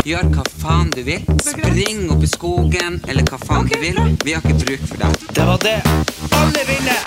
[0.00, 1.20] Gjør hva faen du vil.
[1.44, 3.98] Spring opp i skogen, eller hva faen du vil.
[4.24, 5.26] Vi har ikke bruk for deg.
[5.36, 5.76] Det var det.
[6.38, 7.02] Alle vinner!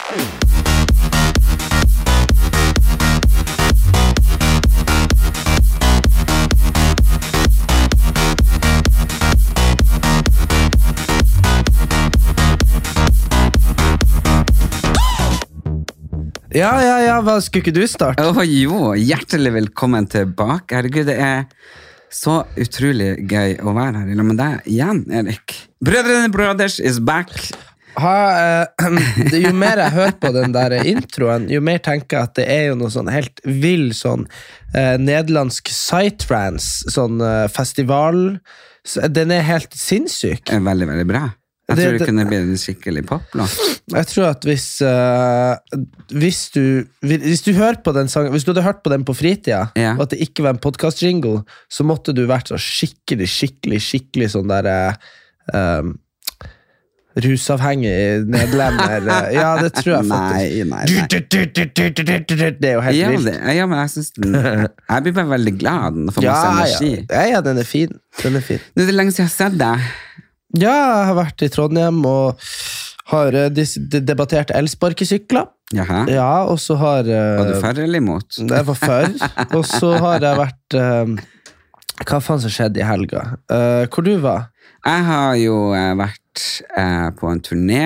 [16.54, 18.22] Ja, ja, ja, hva skulle ikke du starte?
[18.22, 20.78] Å jo, hjertelig velkommen tilbake.
[20.78, 21.48] Herregud, det er
[22.13, 25.55] så utrolig gøy å være her i lag med deg igjen, Erik.
[25.84, 27.33] Brødrene Brothers is back.
[28.00, 32.36] Ha, eh, jo mer jeg hører på den der introen, jo mer tenker jeg at
[32.39, 34.25] det er jo noe sånn helt vill sånn
[34.73, 38.23] eh, nederlandsk psytrance, sånn eh, festival.
[39.14, 40.50] Den er helt sinnssyk.
[40.50, 41.27] Veldig, veldig bra.
[41.69, 43.53] Jeg tror det, det- kunne blitt en skikkelig poplåt.
[43.94, 45.56] Jeg tror at hvis uh,
[46.11, 49.16] hvis, du, hvis du hører på den sangen Hvis du hadde hørt på den på
[49.16, 49.94] fritida, Ja.
[49.95, 54.30] og at det ikke var en podkast-jingle, så måtte du vært så skikkelig, skikkelig, skikkelig
[54.36, 54.70] sånn der
[55.53, 55.94] uh,
[57.14, 59.03] Rusavhengig nederlender.
[59.05, 60.39] eh, Ja, det tror jeg faktisk.
[60.42, 60.86] Nei, nei, nei.
[62.58, 63.27] Det er jo helt Ja, vilt.
[63.30, 66.39] det, ja, men jeg syns den Jeg blir bare veldig glad jeg får masse Ja,
[66.42, 66.55] ja.
[66.58, 67.05] energi.
[67.11, 67.94] ja, ja, den er fin.
[68.23, 68.59] Den er fin.
[68.73, 69.86] Nå er det lenge siden jeg har sett deg.
[70.54, 72.42] Ja, jeg har vært i Trondheim og
[73.09, 73.50] har eh,
[74.00, 75.50] debattert elsparkesykler.
[75.73, 76.04] Jaha.
[76.14, 78.38] Ja, og så har eh, Var du for eller imot?
[78.38, 79.08] Det var før.
[79.58, 81.16] Og så har jeg vært eh,
[82.04, 83.23] Hva faen som skjedde i helga?
[83.50, 84.52] Hvor du var?
[84.84, 85.58] Jeg har jo
[85.98, 86.45] vært
[87.20, 87.84] på en turné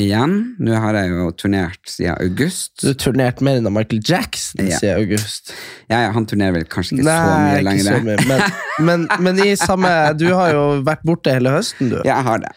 [0.00, 0.34] igjen.
[0.62, 2.70] Nå har jeg jo turnert siden august.
[2.80, 4.78] Du har turnert mer enn Michael Jackson Ja.
[4.80, 5.52] siden august.
[5.90, 7.84] Ja, ja, han turnerer vel kanskje ikke så mye ikke lenger.
[7.84, 8.26] så mye.
[8.30, 8.42] Men,
[8.88, 11.98] men, men i samme Du har jo vært borte hele høsten, du.
[12.06, 12.52] Ja, jeg har det.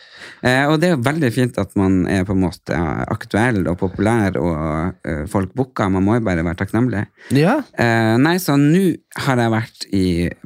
[0.46, 2.80] Eh, og det er jo veldig fint at man er på en måte
[3.12, 5.90] aktuell og populær, og eh, folk booker.
[5.92, 7.06] Man må jo bare være takknemlig.
[7.36, 7.60] Ja.
[7.78, 8.86] Eh, nei, så nå
[9.28, 10.06] har jeg vært i,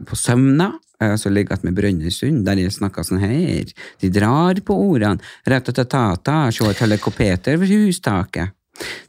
[0.10, 0.72] på Sømna,
[1.02, 3.72] eh, så ligger jeg med Brønnøysund, der de snakker sånn her.
[4.02, 5.24] De drar på ordene.
[5.50, 8.56] Ratatatata, se et helikopter over hustaket.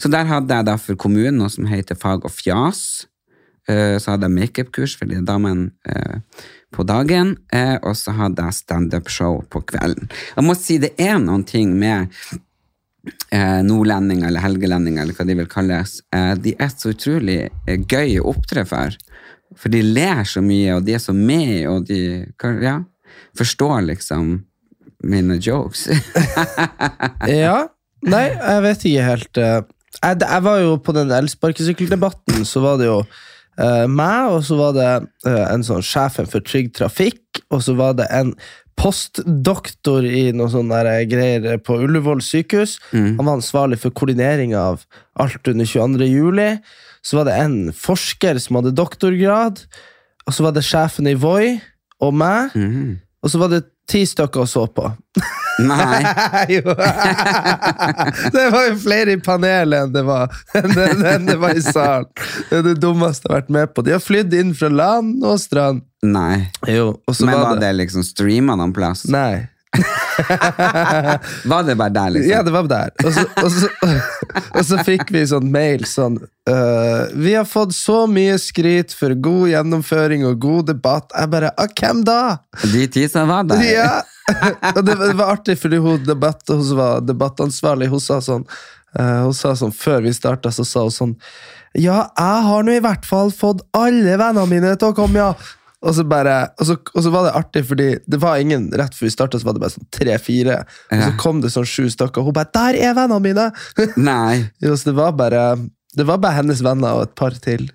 [0.00, 3.06] Så der hadde jeg da for kommunen noe som heter Fag og fjas.
[3.70, 7.32] Eh, så hadde jeg makeupkurs for de damene eh, på dagen,
[7.82, 10.06] og så hadde jeg standup-show på kvelden.
[10.36, 12.14] Jeg må si det er noen ting med
[13.66, 15.96] nordlendinger eller helgelendinger, eller hva de vil kalles,
[16.38, 18.94] de er så utrolig gøy å opptre for.
[19.58, 22.26] For de ler så mye, og de er så med, og de
[22.62, 22.76] ja,
[23.38, 24.38] forstår liksom
[25.02, 25.88] mine jokes.
[27.42, 27.66] ja.
[28.06, 29.40] Nei, jeg vet ikke helt.
[29.40, 29.60] eh.
[30.00, 34.56] Jeg, jeg var jo på den elsparkesykkeldebatten, så var det jo uh, meg, og så
[34.60, 34.90] var det
[35.26, 38.32] uh, en sånn sjefen for Trygg Trafikk, og så var det en
[38.80, 40.78] postdoktor i noen sånne
[41.10, 42.78] greier på Ullevål sykehus.
[42.94, 44.86] Han var ansvarlig for koordinering av
[45.20, 46.08] alt under 22.
[46.08, 46.46] juli.
[47.02, 49.62] Så var det en forsker som hadde doktorgrad,
[50.26, 51.58] og så var det sjefen i Voi
[52.00, 52.98] og meg, mm.
[53.24, 54.86] og så var det ti stykker og så på.
[55.60, 56.00] Nei.
[58.34, 61.64] det var jo flere i panelet enn det var, enn det, enn det var i
[61.64, 62.10] salen.
[62.48, 63.84] Det er det dummeste jeg har vært med på.
[63.86, 65.84] De har flydd inn fra land og strand.
[66.06, 66.46] Nei.
[66.70, 69.04] Jo, Men var var det det liksom streama noen plass?
[69.12, 69.49] Nei.
[71.44, 72.30] Var det bare der, liksom?
[72.30, 72.90] Ja, det var der.
[73.04, 73.68] Og så, og så,
[74.58, 76.18] og så fikk vi sånn mail sånn
[76.50, 81.14] uh, Vi har fått så mye skryt for god gjennomføring og god debatt.
[81.14, 82.20] Jeg bare ah, Hvem da?
[82.72, 83.62] De ti som var der?
[83.68, 83.92] Ja!
[84.76, 89.24] Og det, det var artig, fordi hun, debatt, hun var debattansvarlig, hun sa sånn uh,
[89.24, 91.16] Hun sa sånn, Før vi starta, så sa hun sånn
[91.74, 95.32] Ja, jeg har nå i hvert fall fått alle vennene mine til å komme, ja!
[95.80, 98.92] Og så, bare, og, så, og så var det artig, fordi det var ingen rett
[98.96, 100.58] før vi starta, så var det bare sånn tre-fire.
[100.92, 103.48] Og så kom det sånn sju stykker, og hun bare 'Der er vennene mine!'
[104.10, 104.50] Nei.
[104.60, 105.44] jo, så det var bare
[105.96, 107.70] Det var bare hennes venner og et par til.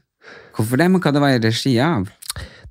[0.56, 0.88] Hvorfor det?
[0.88, 2.08] Men hva det var i regi av?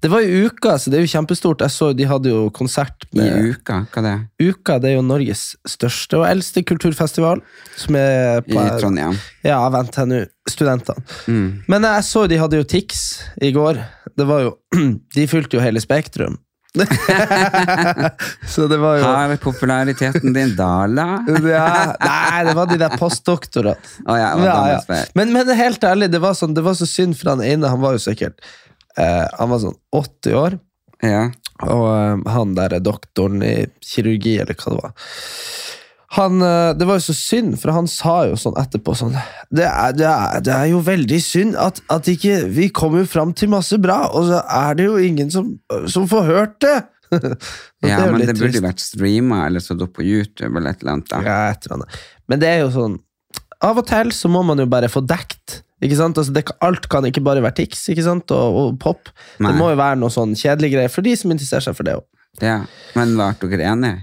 [0.05, 1.63] Det var i uka, så det er jo kjempestort.
[1.65, 3.87] Jeg så De hadde jo konsert I uka?
[3.93, 4.51] Hva det er?
[4.51, 7.41] Uka det er jo Norges største og eldste kulturfestival.
[7.81, 9.17] Som er på, I Trondheim?
[9.47, 10.19] Ja, vent her nå.
[10.51, 11.01] Studentene.
[11.25, 11.65] Mm.
[11.73, 13.01] Men jeg så de hadde jo Tix
[13.41, 13.81] i går.
[14.17, 14.57] Det var jo,
[15.17, 16.39] De fulgte jo hele Spektrum.
[18.55, 21.05] så det var jo Har populariteten din dala?
[21.47, 23.77] ja, Nei, det var de der postdoktorene.
[24.09, 25.03] Oh, ja, Ja, ja.
[25.15, 27.71] Men, men helt ærlig, det var, sånn, det var så synd for han ene.
[27.71, 28.43] Han var jo sikkert
[28.99, 30.59] eh, Han var sånn 80 år.
[31.05, 31.29] Ja.
[31.63, 34.97] Og eh, han der er doktoren i kirurgi, eller hva det var.
[36.15, 39.17] Han, eh, det var jo så synd, for han sa jo sånn etterpå sånn
[39.51, 43.09] Det er, det er, det er jo veldig synd at, at ikke vi kommer jo
[43.11, 45.55] fram til masse bra, og så er det jo ingen som,
[45.91, 46.77] som får hørt det!
[47.85, 48.57] Ja, det men det burde trist.
[48.57, 51.13] jo vært streama eller stått opp på YouTube eller et eller annet.
[51.27, 51.99] Ja, et eller annet.
[52.33, 52.95] Men det er jo sånn
[53.65, 55.61] Av og til så må man jo bare få dekt.
[55.85, 56.19] Ikke sant?
[56.21, 58.33] Altså, det, alt kan ikke bare være Tix ikke sant?
[58.35, 59.13] Og, og pop.
[59.37, 59.53] Nei.
[59.53, 61.99] Det må jo være noe sånn kjedelig greier for de som interesserer seg for det
[62.01, 62.07] òg.
[62.43, 62.59] Ja.
[62.97, 64.03] Men ble dere enige?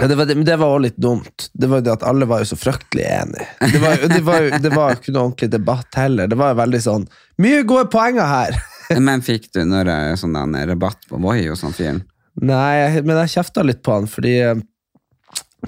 [0.00, 1.48] Ja, det var, det, men det var også litt dumt.
[1.52, 3.46] Det var jo det at Alle var jo så fryktelig enige.
[3.74, 6.30] Det var, det var, jo- det var jo ikke noe ordentlig debatt heller.
[6.32, 7.04] Det var jo veldig sånn
[7.44, 8.56] Mye gode poenger her!
[9.08, 12.00] Men fikk du noe er sånn en rabatt på Voi og sånn fyren?
[12.40, 14.60] Nei, men jeg kjefta litt på han, fordi eh,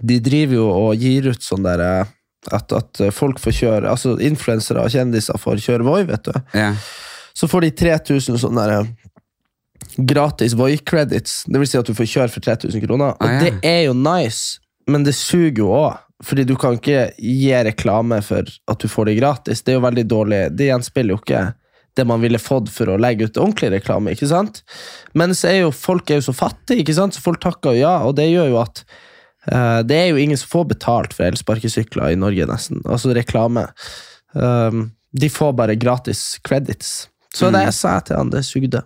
[0.00, 2.12] de driver jo og gir ut sånn der eh,
[2.56, 6.32] at, at folk får kjøre Altså influensere og kjendiser får kjøre Voi, vet du.
[6.56, 6.70] Ja.
[7.36, 8.88] Så får de 3000 sånne der,
[9.96, 11.44] gratis Voi-credits.
[11.46, 13.14] Det vil si at du får kjøre for 3000 kroner.
[13.14, 13.40] Og Ah, ja.
[13.44, 14.60] det er jo nice,
[14.90, 16.00] men det suger jo òg.
[16.24, 19.62] Fordi du kan ikke gi reklame for at du får det gratis.
[19.62, 20.40] Det er jo veldig dårlig.
[20.56, 21.42] Det gjenspeiler jo ikke
[21.94, 24.14] det man ville fått for å legge ut ordentlig reklame.
[24.14, 24.62] ikke sant?
[25.14, 27.14] Men så er jo folk er jo så fattige, ikke sant?
[27.14, 28.82] så folk takker jo ja, og det gjør jo at
[29.52, 32.80] uh, det er jo ingen som får betalt for elsparkesykler i Norge, nesten.
[32.88, 33.68] Altså reklame.
[34.32, 37.08] Um, de får bare gratis credits.
[37.34, 38.82] Så det sa jeg til han, det sugde.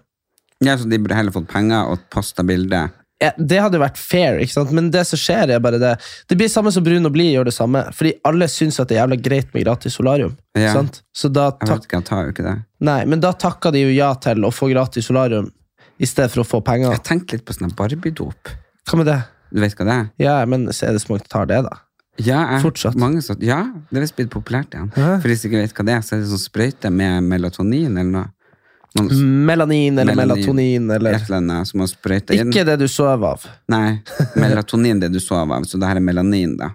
[0.65, 2.89] Ja, så de burde heller fått penger og posta bilde.
[3.19, 4.71] Ja, det hadde vært fair, ikke sant?
[4.75, 5.97] men det som skjer, er bare det
[6.31, 7.83] Det blir samme som Brun og Blid gjør det samme.
[7.95, 10.37] Fordi alle syns at det er jævla greit med gratis solarium.
[10.55, 10.71] Ja.
[10.77, 11.01] Sant?
[11.11, 12.55] Så da Jeg vet ikke, jeg tar jo ikke det.
[12.87, 15.51] Nei, men da takka de jo ja til å få gratis solarium
[15.99, 16.95] i stedet for å få penger.
[16.95, 18.55] Jeg tenkte litt på sånn Barbie-dop.
[18.87, 19.19] Hva med det?
[19.51, 20.09] Du vet hva det er?
[20.23, 21.75] Ja, men så er det så mange som tar det, da.
[22.19, 22.97] Ja, jeg, Fortsatt.
[22.99, 23.61] Mange så, ja,
[23.91, 24.91] det er visst blitt populært igjen.
[24.99, 25.17] Ja.
[25.23, 27.95] For hvis du ikke vet hva det er, så er det sånn sprøyte med melatonin
[27.95, 28.31] eller noe.
[28.97, 30.45] Melanin eller Melanin.
[30.45, 32.49] melatonin eller Et annet som man sprøyter inn.
[32.51, 33.45] Ikke det du sover av.
[33.69, 33.99] Nei,
[34.37, 36.71] melatonin det du sover av, så det her er melanin, da.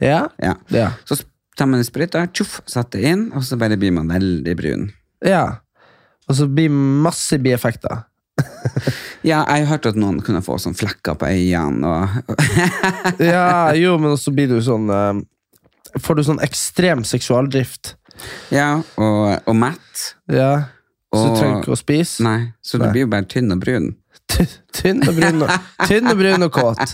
[0.00, 0.28] Ja?
[0.42, 0.54] Ja.
[0.72, 0.88] Ja.
[1.04, 1.18] Så
[1.58, 4.90] tar man en sprøyte, tjoff, setter inn, og så bare blir man veldig brun.
[5.24, 5.58] ja.
[6.28, 8.02] Og så blir masse bieffekter.
[9.26, 12.42] Ja, jeg har hørt at noen kunne få sånn flekker på øynene og
[13.32, 15.18] Ja, jo, men så blir du sånn eh,
[15.98, 17.94] Får du sånn ekstrem seksualdrift.
[18.54, 20.04] Ja, og, og mett.
[20.30, 20.68] Ja.
[21.08, 22.24] Så du trenger ikke å spise.
[22.26, 23.94] Nei, så du blir jo bare tynn og brun.
[24.76, 25.52] Tynn og brun og,
[25.88, 26.92] tynn og, brun og kåt.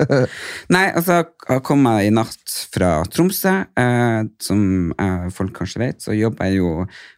[0.74, 3.54] Nei, altså, jeg kom jeg i natt fra Tromsø.
[3.80, 6.72] Eh, som eh, folk kanskje vet, så jobber jeg jo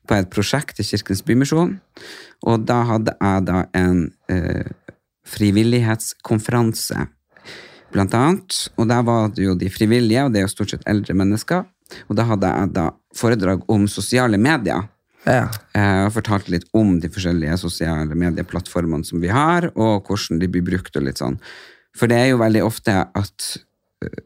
[0.07, 1.79] på et prosjekt i Kirkens Bymisjon.
[2.47, 4.69] Og da hadde jeg da en eh,
[5.27, 7.07] frivillighetskonferanse,
[7.95, 8.61] blant annet.
[8.77, 11.65] Og der var det jo de frivillige, og det er jo stort sett eldre mennesker.
[12.11, 14.85] Og da hadde jeg da foredrag om sosiale medier.
[15.27, 15.47] Ja.
[15.75, 20.51] Eh, og fortalte litt om de forskjellige sosiale medieplattformene som vi har, og hvordan de
[20.51, 21.41] blir brukt og litt sånn.
[21.97, 23.49] For det er jo veldig ofte at
[24.05, 24.23] eh,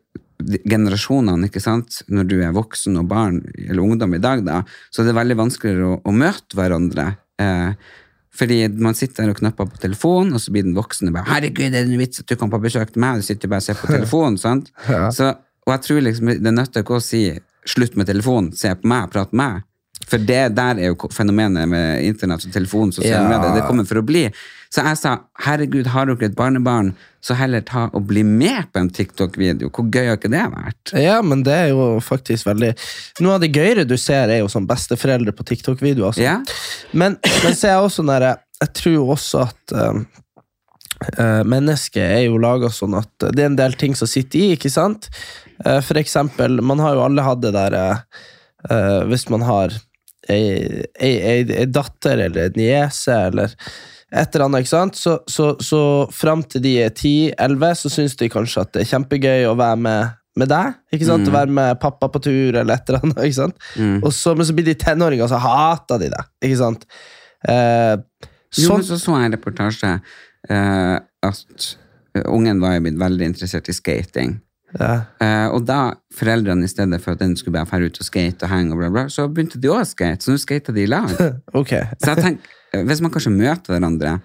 [0.69, 4.61] generasjonene, ikke sant, når du er voksen og barn, eller ungdom i dag da,
[4.93, 7.11] så er det veldig vanskeligere å, å møte hverandre.
[7.41, 7.97] Eh,
[8.41, 11.67] fordi man sitter der og knapper på telefonen, og så blir den voksne bare 'Herregud,
[11.67, 13.67] er det en vits at du kan på besøk til meg?' Du sitter bare og
[13.67, 14.71] ser på telefonen, sant?
[14.87, 15.33] Så,
[15.67, 17.25] og jeg tror liksom, det nytter ikke å si
[17.67, 19.67] 'slutt med telefonen, se på meg, prat med meg'.
[20.11, 23.23] For det der er jo fenomenet med internett og telefon, Ja.
[23.29, 23.55] medier.
[23.55, 24.25] Det kommer for å bli.
[24.71, 28.79] Så jeg sa herregud, har dere et barnebarn, så heller ta og bli med på
[28.79, 29.71] en TikTok-video.
[29.75, 30.93] Hvor gøy har ikke det vært?
[30.95, 32.71] ja, men det er jo faktisk veldig
[33.21, 36.07] Noe av det gøyere du ser, er jo sånn besteforeldre på TikTok-video.
[36.07, 36.23] Altså.
[36.23, 36.39] Ja?
[36.93, 38.29] Men, men så er jeg også når
[38.61, 40.07] Jeg tror jo også at um,
[41.19, 44.51] eh, mennesket er jo laga sånn at det er en del ting som sitter i,
[44.55, 45.09] ikke sant?
[45.65, 48.05] Eh, for eksempel, man har jo alle hatt det der
[49.09, 49.73] Hvis man har
[50.31, 53.53] ei, ei, ei, ei datter eller en niese eller
[54.11, 54.97] et eller annet, ikke sant?
[54.99, 55.81] Så, så, så
[56.15, 59.79] fram til de er 10-11, så syns de kanskje at det er kjempegøy å være
[59.85, 60.81] med, med deg.
[60.97, 61.29] ikke sant?
[61.31, 63.21] Å være med pappa på tur eller et eller annet.
[63.29, 63.61] ikke sant?
[64.03, 66.25] Og så, men så blir de tenåringer, så hater de det.
[66.49, 66.87] ikke sant?
[67.47, 67.95] Eh,
[68.59, 69.93] Jo, sånn, men så så jeg en reportasje
[70.51, 70.97] eh,
[71.31, 71.69] at
[72.27, 74.41] ungen var jo blitt veldig interessert i skating.
[74.79, 74.93] Ja.
[75.21, 78.47] Eh, og da foreldrene, i stedet for at den skulle bare fære ut og skate
[78.47, 80.23] og henge, og bla bla, så begynte de også å skate.
[80.27, 81.11] Så nå skater de i lag.
[81.61, 81.89] okay.
[81.99, 84.17] Så jeg tenker, eh, hvis man kanskje møter hverandre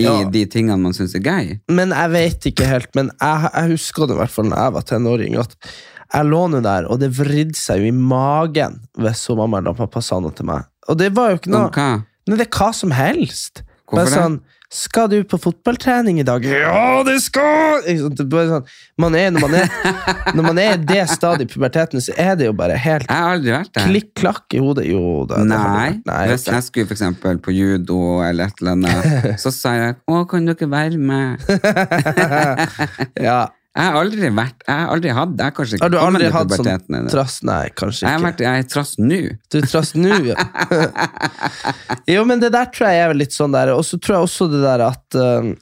[0.00, 0.16] i Ja.
[0.34, 4.06] de tingene man syns er gøy Men jeg vet ikke helt, men jeg, jeg husker
[4.08, 5.54] det i hvert fall da jeg var tenåring, at
[6.12, 9.76] jeg lå nå der, og det vridde seg jo i magen hvis så mamma eller
[9.78, 10.66] pappa sa noe til meg.
[10.90, 11.90] Og det var jo ikke Om noe hva?
[12.28, 13.62] Nei, det er hva som helst.
[13.90, 14.61] Hvorfor sånn, det?
[14.72, 18.64] 'Skal du på fotballtrening i dag?' 'Ja, det skal!' Ikke sånn,
[18.96, 19.68] man er, når, man er,
[20.32, 23.04] når man er i det stadiet i puberteten, så er det jo bare helt
[23.76, 24.86] klikk-klakk i hodet.
[24.88, 25.88] Jo, da, det Nei.
[26.08, 30.24] Nei Hvis jeg skulle eksempel på judo eller et eller annet, så sa jeg 'Å,
[30.30, 31.36] kan dere være med?'
[33.28, 33.42] ja.
[33.72, 36.26] Jeg har aldri vært Jeg har aldri hatt Jeg har kanskje ikke Har du aldri
[36.34, 37.38] hatt sånn trass?
[37.48, 38.26] Nei, kanskje Jeg har ikke.
[38.28, 39.20] vært Jeg er trass nå.
[39.48, 40.36] Du er trass nå, ja.
[42.14, 43.72] jo, men det der tror jeg er litt sånn der.
[43.72, 45.52] Og så tror jeg også det der at uh,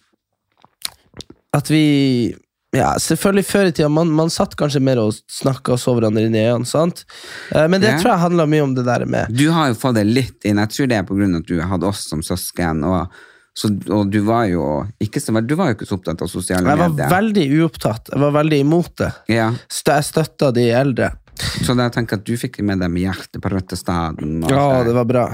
[1.55, 1.85] At vi
[2.75, 6.23] ja, selvfølgelig Før i tida man, man satt kanskje mer og snakka og så hverandre
[6.29, 6.69] inn i øynene.
[6.71, 7.03] sant?
[7.51, 7.97] Eh, men det Ja.
[7.99, 10.59] tror jeg handla mye om det der med Du har jo fått det litt inn.
[10.63, 12.85] Jeg tror det er av at du hadde oss som søsken.
[12.87, 13.11] Og,
[13.61, 14.65] så, og du var jo
[15.05, 16.77] ikke så, Du var jo ikke så opptatt av sosiale medier.
[16.77, 17.13] Jeg var medier.
[17.13, 18.11] veldig uopptatt.
[18.15, 19.11] Jeg var veldig imot det.
[19.37, 19.51] Ja,
[19.91, 21.11] Jeg støtta de eldre.
[21.65, 24.41] så da tenker jeg at du fikk med dem hjertet på rette staden.
[24.49, 25.27] Ja, det var bra.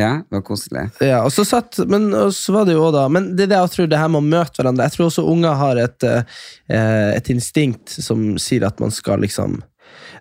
[0.00, 0.86] Ja, det var koselig.
[1.04, 3.58] Ja, og så satt, men så var det jo også da Men det er det
[3.60, 7.10] jeg tror det her med å møte hverandre Jeg tror også unger har et, eh,
[7.18, 9.58] et instinkt som sier at man skal liksom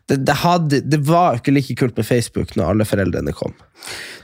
[0.09, 3.53] det, det, hadde, det var ikke like kult med Facebook når alle foreldrene kom.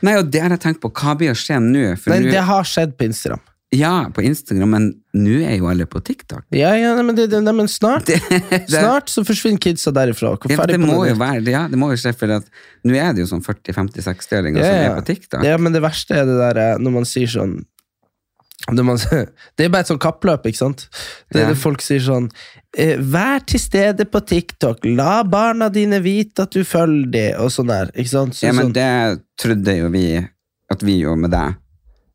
[0.06, 0.92] Nei, og det har jeg tenkt på.
[0.94, 1.86] Hva blir å skje nå?
[2.08, 3.44] Men nå- det har skjedd på Instagram.
[3.76, 4.86] Ja, på Instagram, men
[5.18, 6.46] nå er jo alle på TikTok.
[6.56, 10.38] Ja, ja, nei, men, det, nei, men snart Det, det, Snart så forsvinner kidsa derifra.
[10.48, 12.48] Ja, det må jo være ja, det må jo skje, for at
[12.88, 15.44] nå er det jo sånn 40-50-60-åringer ja, som er på TikTok.
[15.44, 17.58] Ja, men det verste er det der eh, når man sier sånn
[19.56, 20.88] det er bare et sånn kappløp, ikke sant?
[21.32, 22.26] Det er det folk sier sånn
[22.76, 27.54] eh, Vær til stede på TikTok, la barna dine vite at du følger dem, og
[27.54, 27.94] sånn der.
[27.96, 28.36] Ikke sant?
[28.36, 28.90] Så, Ja, men sånn, det
[29.40, 30.10] trodde jo vi
[30.74, 31.56] at vi gjorde med deg.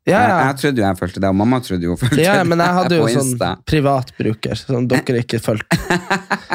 [0.05, 0.37] ja, ja.
[0.49, 2.61] jeg trodde jo jeg fulgte deg, og mamma trodde jo hun fulgte ja, ja, men
[2.61, 5.79] jeg hadde jo sånn privatbruker, som dere ikke fulgte.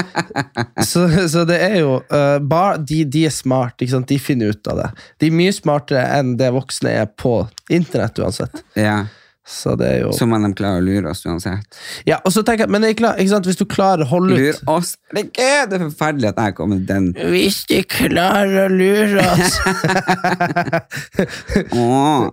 [0.90, 4.10] så, så det er jo uh, bar, de, de er smart, ikke sant?
[4.12, 4.90] de finner ut av det.
[5.18, 8.62] De er mye smartere enn det voksne er på internett uansett.
[8.78, 9.00] Ja,
[9.48, 11.78] Så det er jo Så må de klare å lure oss uansett.
[12.04, 13.46] Ja, og så tenker jeg, men ikke sant?
[13.48, 14.90] hvis du klarer å holde Lure ut oss?
[15.14, 17.06] Det er det er forferdelig at jeg kom med den.
[17.32, 19.56] Hvis de klarer å lure oss.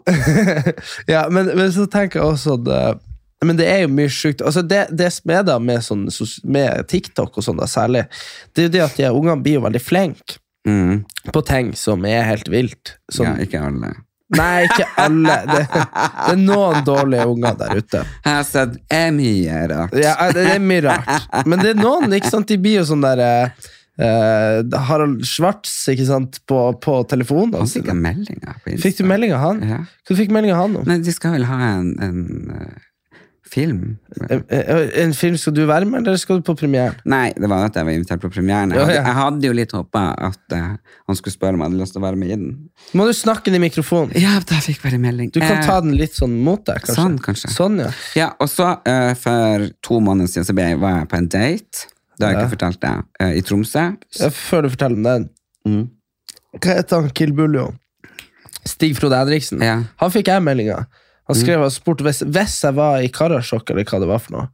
[1.13, 3.03] Ja, men, men så tenker jeg også at
[3.45, 4.41] Men det er jo mye sjukt.
[4.45, 6.07] Altså det, det som er da med, sånn,
[6.49, 8.05] med TikTok og sånn da særlig,
[8.55, 11.03] det er jo det at de ungene blir jo veldig flinke Mm.
[11.29, 12.95] på ting som er helt vilt.
[13.13, 13.91] Som, Ja, ikke alle.
[14.33, 15.35] Nei, ikke alle.
[15.45, 18.01] Det, det er noen dårlige unger der ute.
[18.25, 18.79] Jeg har sett
[19.13, 19.93] mye rart.
[20.01, 21.29] Ja, det er mye rart.
[21.45, 23.25] Men det er noen, ikke sant, de blir jo sånn der
[23.95, 27.53] Uh, Harald Schwartz, ikke sant, på, på telefonen.
[27.55, 28.89] Han fikk en melding av på Insta.
[28.89, 29.61] Fikk du melding av han?
[29.63, 29.77] Ja.
[30.03, 30.89] Hva fikk du melding av han om?
[30.89, 32.73] Nei, de skal vel ha en, en eh,
[33.51, 33.97] film?
[34.29, 36.95] En, en film, skal du være med, eller skal du på premieren?
[37.05, 38.71] Nei, det var at jeg var invitert på premieren.
[38.73, 40.71] Jeg hadde, jeg hadde jo litt håpa at uh,
[41.07, 42.49] han skulle spørre om jeg hadde lyst til å være med i den.
[42.97, 44.15] Må du snakke inn i mikrofonen?
[44.19, 45.29] Ja, da fikk bare melding.
[45.35, 46.97] Du kan Eh, ta den litt sånn mot deg, kanskje?
[46.97, 47.53] Sånn, kanskje.
[47.53, 47.91] Sånn, ja.
[48.17, 51.85] Ja, og så uh, for to måneder siden så jeg, var jeg på en date.
[52.17, 52.43] Det har jeg Ja.
[52.47, 53.07] ikke fortalt deg.
[53.21, 53.85] Uh, I Tromsø.
[54.19, 55.29] Ja, Før du forteller om den.
[55.67, 55.81] Mm.
[56.59, 57.69] Hva heter han Kill Buljo?
[58.65, 59.61] Stig Frode Henriksen.
[59.61, 59.81] Ja.
[60.01, 60.85] Han fikk jeg meldinga.
[61.27, 64.35] Han skrev og spurte hvis, hvis jeg var i Karasjok, eller hva det var for
[64.37, 64.47] noe,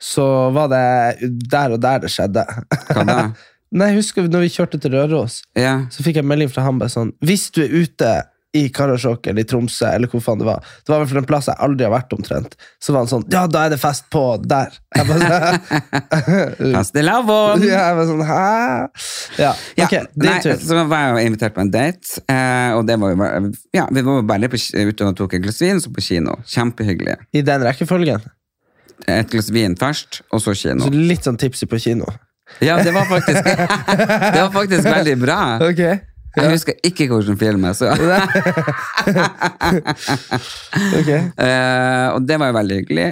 [0.00, 0.24] så
[0.56, 2.44] var det der og der det skjedde.
[2.90, 3.16] Hva da?
[3.70, 5.76] Nei, jeg husker når vi kjørte til Røros, Ja.
[5.94, 8.08] så fikk jeg melding fra han bare sånn Hvis du er ute
[8.56, 11.26] i Karasjok eller i Tromsø, eller hvor faen det var Det var vel fall en
[11.28, 12.56] plass jeg aldri har vært, omtrent.
[12.82, 14.74] Så var han sånn Ja, da er det fest på der.
[14.96, 15.38] Jeg bare,
[16.74, 17.62] Fastelavn!
[17.62, 18.40] ja, jeg var sånn Hæ?
[19.38, 20.58] Ja, Ja, ok, din nei, tur.
[20.66, 23.42] så var jeg jo invitert på en date, eh, og det var jo bare,
[23.76, 26.34] ja, vi var jo bare på, ute og tok et glass vin, så på kino.
[26.50, 27.16] Kjempehyggelig.
[27.36, 28.26] I den rekkefølgen.
[29.08, 30.84] Et glass vin først, og så kino.
[30.84, 32.10] Så litt sånn tipsy på kino.
[32.58, 33.46] Ja, det var faktisk,
[34.34, 35.38] det var faktisk veldig bra.
[35.70, 35.84] Ok.
[36.36, 37.88] Jeg husker ikke hvilken film jeg så.
[41.00, 41.22] okay.
[41.34, 43.08] uh, og det var jo veldig hyggelig.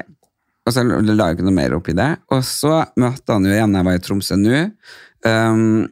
[0.69, 2.11] Og så la jeg ikke noe mer opp i det.
[2.35, 4.65] Og så møtte han jo igjen jeg var i Tromsø nå.
[5.27, 5.87] Um,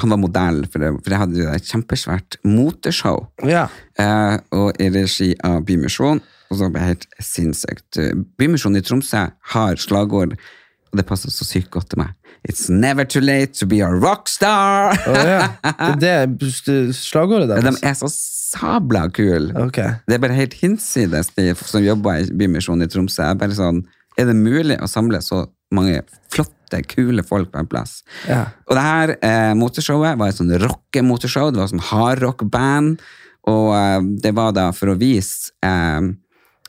[0.00, 3.24] han var modell, for, det, for jeg hadde jo et kjempesvært moteshow.
[3.44, 3.66] Ja.
[3.98, 6.22] Uh, og i regi av Bymisjon.
[6.50, 7.98] Og så ble det helt sinnssykt.
[8.38, 10.32] Bymisjonen i Tromsø har slagord,
[10.90, 12.14] og det passer så sykt godt til meg.
[12.42, 14.96] It's never too late to be a rockstar!
[15.06, 15.48] Oh, ja.
[16.00, 18.08] Det er det slagordet De er så
[18.50, 19.52] sabla kule.
[19.68, 19.98] Okay.
[20.08, 23.22] Det er bare helt hinsides, de som jobber i Bymisjonen i Tromsø.
[23.28, 23.84] Er, bare sånn,
[24.18, 25.44] er det mulig å samle så
[25.74, 26.00] mange
[26.32, 28.00] flotte, kule folk på en plass?
[28.26, 28.46] Ja.
[28.66, 31.52] Og det her eh, motorshowet var et sånn rockemotorshow.
[31.52, 33.04] Det var sånn hardrock-band.
[33.50, 36.10] Og eh, det var da for å vise eh,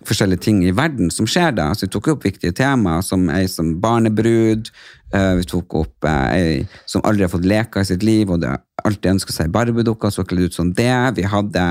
[0.07, 1.69] forskjellige ting i verden som skjer da.
[1.75, 4.69] Så vi tok opp viktige temaer, som ei som barnebrud.
[5.13, 8.39] eh, vi tok opp eh, ei som aldri har fått leka i sitt liv, og
[8.41, 8.53] det
[8.85, 11.15] alltid ønska seg barbiedukker, så kledd ut som det.
[11.17, 11.65] Vi hadde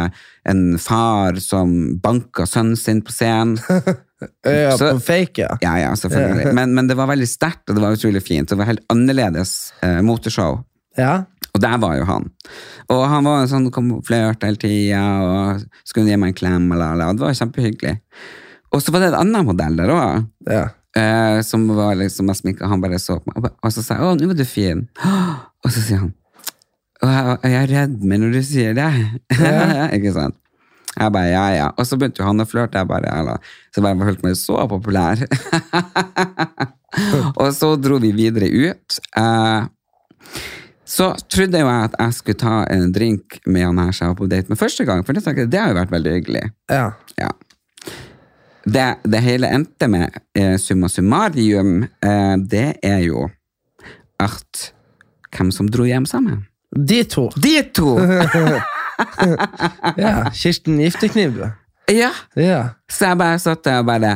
[0.46, 3.58] en far som banka sønnen sin på scenen.
[4.44, 5.54] Ja, Så- på fake, ja.
[5.64, 6.50] Ja, ja, selvfølgelig.
[6.58, 8.50] Men, men det var veldig sterkt, og det var utrolig fint.
[8.50, 10.58] Det var helt annerledes eh, moteshow.
[10.98, 11.22] Ja.
[11.54, 12.28] Og der var jo han.
[12.90, 16.68] Og han var sånn, kom og hele tida og skulle gi meg en klem.
[16.74, 17.16] Eller, eller.
[17.16, 17.96] Det var kjempehyggelig.
[18.70, 20.28] Og så var det en annen modell der òg.
[20.50, 20.68] ja.
[20.98, 24.02] Eh, som var liksom jeg sminket, han bare så på meg, og så sa jeg
[24.02, 24.88] 'Å, nå var du fin'.
[25.62, 26.14] Og så sier han
[27.00, 29.20] jeg, er redd meg når du sier det'.
[29.96, 30.34] Ikke sant?
[30.98, 31.68] Jeg bare ja, ja.
[31.78, 33.36] Og så begynte jo han å flørte, jeg bare ja,
[33.72, 35.22] Så bare følte meg så populær.
[37.40, 38.98] og så dro vi videre ut.
[39.16, 39.68] Eh,
[40.90, 44.14] så trodde jo jeg at jeg skulle ta en drink med han her som jeg
[44.14, 46.44] var på date med første gang, for det, det har jo vært veldig hyggelig.
[46.72, 46.90] ja.
[47.20, 47.30] Ja.
[48.70, 53.22] Det, det hele endte med eh, summa summarium, eh, det er jo
[54.20, 54.66] at
[55.32, 56.42] hvem som dro hjem sammen.
[56.76, 57.28] De to.
[57.40, 57.94] De to!
[59.96, 60.30] Ja.
[60.36, 61.46] Kirsten Giftekniv, du.
[61.94, 62.10] ja.
[62.36, 62.58] Ja.
[62.92, 64.10] Så jeg bare satt der og bare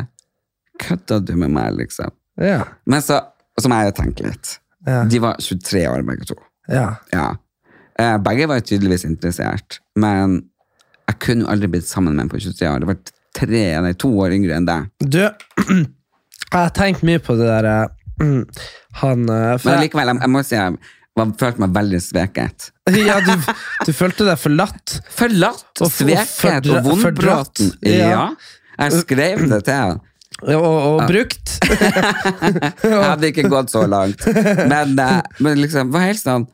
[0.83, 2.11] Kødda du med meg, liksom?
[2.37, 2.65] Ja.
[2.85, 3.21] Men så,
[3.61, 4.57] så må jeg jo tenke litt.
[4.85, 5.05] Ja.
[5.09, 6.37] De var 23 år, begge to.
[6.71, 6.95] Ja.
[7.13, 7.27] Ja.
[8.01, 10.41] Eh, begge var tydeligvis interessert, men
[11.09, 12.81] jeg kunne aldri blitt sammen med en på 23 år.
[12.83, 12.99] Det var
[13.37, 14.89] tre, nei, to år yngre enn deg.
[15.05, 15.21] Du,
[15.69, 15.87] jeg
[16.55, 18.65] har tenkt mye på det der eh,
[19.03, 20.79] Han eh, Men likevel, jeg, jeg må si jeg
[21.15, 22.65] jeg følte meg veldig sveket.
[23.07, 23.31] Ja, du,
[23.87, 24.97] du følte deg forlatt.
[25.15, 27.69] Forlatt, Og- og sveket fordra- og vondbråten.
[27.87, 28.09] Ja.
[28.11, 28.25] Ja.
[28.81, 30.01] Jeg skrev det til ham.
[30.43, 31.53] Og, og brukt.
[32.83, 34.27] Jeg hadde ikke gått så langt.
[34.73, 34.97] Men,
[35.39, 36.49] men liksom, var helt sånn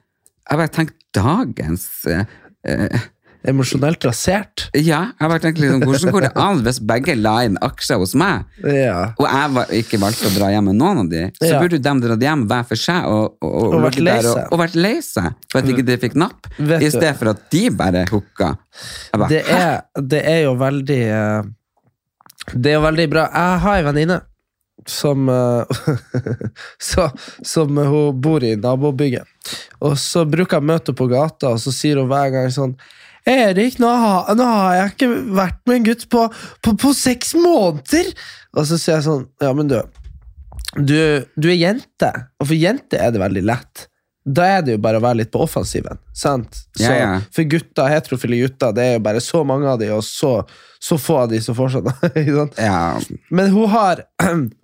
[0.51, 2.25] Jeg bare tenkte dagens eh,
[2.67, 3.01] eh,
[3.49, 4.67] Emosjonelt rasert.
[4.77, 8.13] Ja, jeg bare tenkte liksom, hvordan går det an hvis begge la inn aksjer hos
[8.21, 8.43] meg?
[8.61, 9.15] Ja.
[9.17, 11.61] Og jeg var, ikke valgte å dra hjem med noen av de, så Ja.
[11.63, 15.33] burde de dratt hjem hver for seg og, og, og, Og vært lei seg.
[15.49, 18.51] for at ikke de fikk napp, Vet i stedet for at de bare hooka.
[19.33, 19.41] Det
[20.13, 21.43] det er jo veldig eh,
[22.53, 23.25] Det er jo veldig bra.
[23.33, 24.21] Jeg har ei venninne
[24.89, 25.65] som eh,
[26.91, 27.11] så,
[27.43, 29.29] Som hun bor i nabobygget.
[29.81, 32.51] Og så bruker jeg å møte henne på gata, og så sier hun hver gang
[32.55, 32.77] sånn
[33.29, 36.23] Erik, nå har, nå har jeg ikke vært med en gutt på,
[36.65, 38.09] på, på seks måneder!
[38.57, 39.77] Og så sier jeg sånn Ja, men du,
[40.81, 40.97] du,
[41.37, 42.11] du er jente,
[42.41, 43.87] og for jenter er det veldig lett.
[44.25, 46.01] Da er det jo bare å være litt på offensiven.
[46.13, 46.63] sant?
[46.77, 47.13] Så, Ja, ja.
[47.33, 50.33] For gutter, heterofile gutter, det er jo bare så mange av de, og så,
[50.81, 51.93] så få av de som får sånn.
[52.57, 53.01] ja,
[53.31, 54.05] Men hun har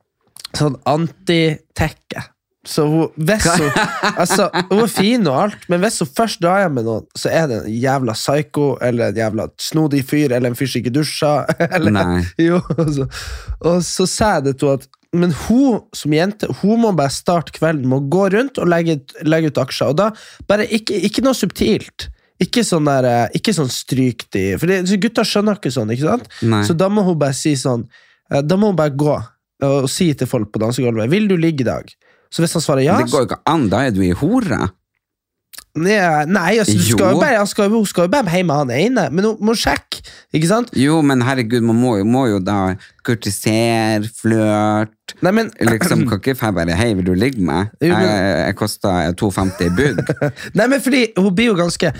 [0.54, 2.24] sånn antitekke.
[2.66, 3.70] Så hun, hvis hun,
[4.16, 7.30] altså, hun er fin og alt, men hvis hun først drar hjem med noen, så
[7.30, 10.94] er det en jævla psycho eller en jævla snodig fyr eller en fyr som ikke
[10.98, 11.54] dusjer.
[11.76, 13.06] Eller, Jo, og så,
[13.60, 17.14] og så sa jeg det til henne at men hun som jente hun må bare
[17.14, 19.94] starte kvelden med å gå rundt og legge, legge ut aksjer.
[19.94, 20.10] Og da
[20.50, 22.10] bare ikke, ikke noe subtilt.
[22.42, 26.04] Ikke sånn der, eh, ikke sånn stryk de For det, gutta skjønner ikke sånn, ikke
[26.04, 26.26] sant?
[26.44, 26.60] Nei.
[26.68, 27.86] Så da må hun bare si sånn
[28.28, 29.14] eh, Da må hun bare gå
[29.64, 31.92] og si til folk på dansegulvet Vil du ligge i dag?
[32.30, 34.66] Så hvis han svarer ja det går jo ikke an, da er du i hora.
[35.76, 35.96] Nei,
[36.30, 39.28] nei altså, skal bare, han skal, hun skal jo bare hjem med han ene, men
[39.28, 40.02] hun må sjekke.
[40.36, 40.72] Ikke sant?
[40.76, 46.34] Jo, men herregud, man må, må jo da kurtisere, flørt Nei, men Liksom, kan ikke
[46.34, 47.74] jeg bare Hei, vil du ligge med meg?
[47.84, 48.08] Jeg,
[48.42, 50.00] jeg koster 2,50 i bugg.
[50.58, 51.92] Nei, men fordi hun blir jo ganske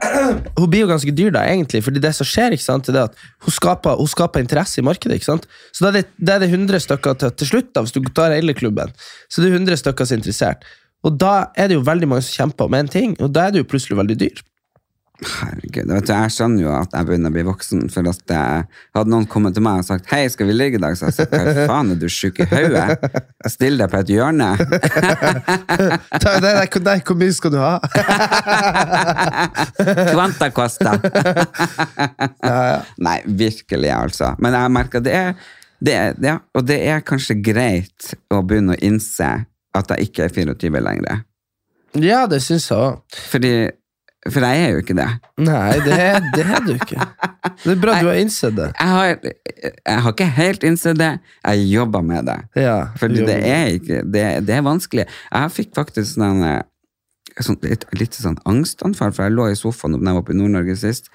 [0.58, 1.82] Hun blir jo ganske dyr da, egentlig.
[1.84, 4.86] Fordi det som skjer, ikke sant, det er at hun skaper, hun skaper interesse i
[4.86, 5.20] markedet.
[5.20, 5.46] ikke sant?
[5.70, 8.00] Så da er det, da er det 100 stykker til, til slutt, da, hvis du
[8.16, 8.94] tar hele klubben.
[9.28, 10.66] Så det er 100 stykker som er interessert.
[11.06, 13.50] Og da er det jo veldig mange som kjemper om én ting, og da er
[13.54, 14.38] det jo plutselig veldig dyr.
[15.16, 17.86] Herregud, vet du, Jeg skjønner jo at jeg begynner å bli voksen.
[17.88, 20.80] For at jeg, Hadde noen kommet til meg og sagt 'Hei, skal vi ligge i
[20.82, 22.98] dag?' Så hadde jeg sagt 'Hva faen, er du sjuk i hodet?
[23.48, 24.50] Still deg på et hjørne'.
[26.20, 27.80] Ta- Nei, nei, nei, hvor mye skal du ha?
[30.12, 30.92] Kvanta costa.
[32.98, 34.34] Nei, virkelig, altså.
[34.38, 35.32] Men jeg merker det er,
[35.80, 39.46] det er ja, Og det er kanskje greit å begynne å innse
[39.78, 41.24] at jeg ikke er 24 lenger.
[42.02, 43.18] Ja, det syns jeg òg.
[43.30, 43.52] Fordi
[44.26, 45.06] For jeg er jo ikke det.
[45.38, 45.96] Nei, det
[46.34, 47.04] det er du ikke.
[47.62, 48.72] Det er bra du har innsett det.
[48.74, 49.12] Jeg har,
[49.62, 51.12] jeg har ikke helt innsett det.
[51.46, 52.34] Jeg jobber med det.
[52.58, 55.06] Ja, Fordi det er ikke Det, det er vanskelig.
[55.06, 56.58] Jeg fikk faktisk sånn, eh,
[57.38, 60.76] sånn litt, litt sånn angstanfall, for jeg lå i sofaen da jeg var i Nord-Norge
[60.82, 61.06] sist,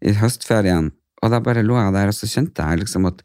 [0.00, 0.88] i høstferien,
[1.20, 3.20] og da bare lå jeg der, og så kjente jeg liksom at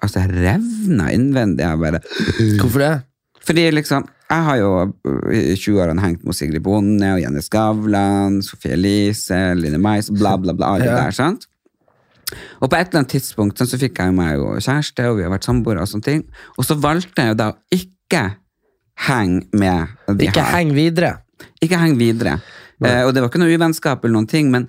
[0.00, 1.60] Altså, jeg revna innvendig.
[1.60, 1.98] Jeg bare
[2.56, 2.92] Hvorfor det?
[3.46, 8.36] Fordi liksom Jeg har jo uh, i 20-årene hengt med Sigrid Bonde og Jenny Skavlan,
[8.46, 10.74] Sofie Elise, Line Mais, bla, bla, bla.
[10.76, 10.96] Alle Ja.
[11.04, 11.46] der, sant?
[12.62, 15.32] Og på et eller annet tidspunkt så fikk jeg meg jo kjæreste, og vi har
[15.32, 16.22] vært samboere og sånne ting.
[16.58, 18.22] Og så valgte jeg jo da å ikke
[19.08, 20.52] henge med de Ikke her.
[20.60, 21.10] heng videre.
[21.64, 22.36] Ikke heng videre.
[22.84, 24.68] Eh, og det var ikke noe uvennskap eller noen ting, men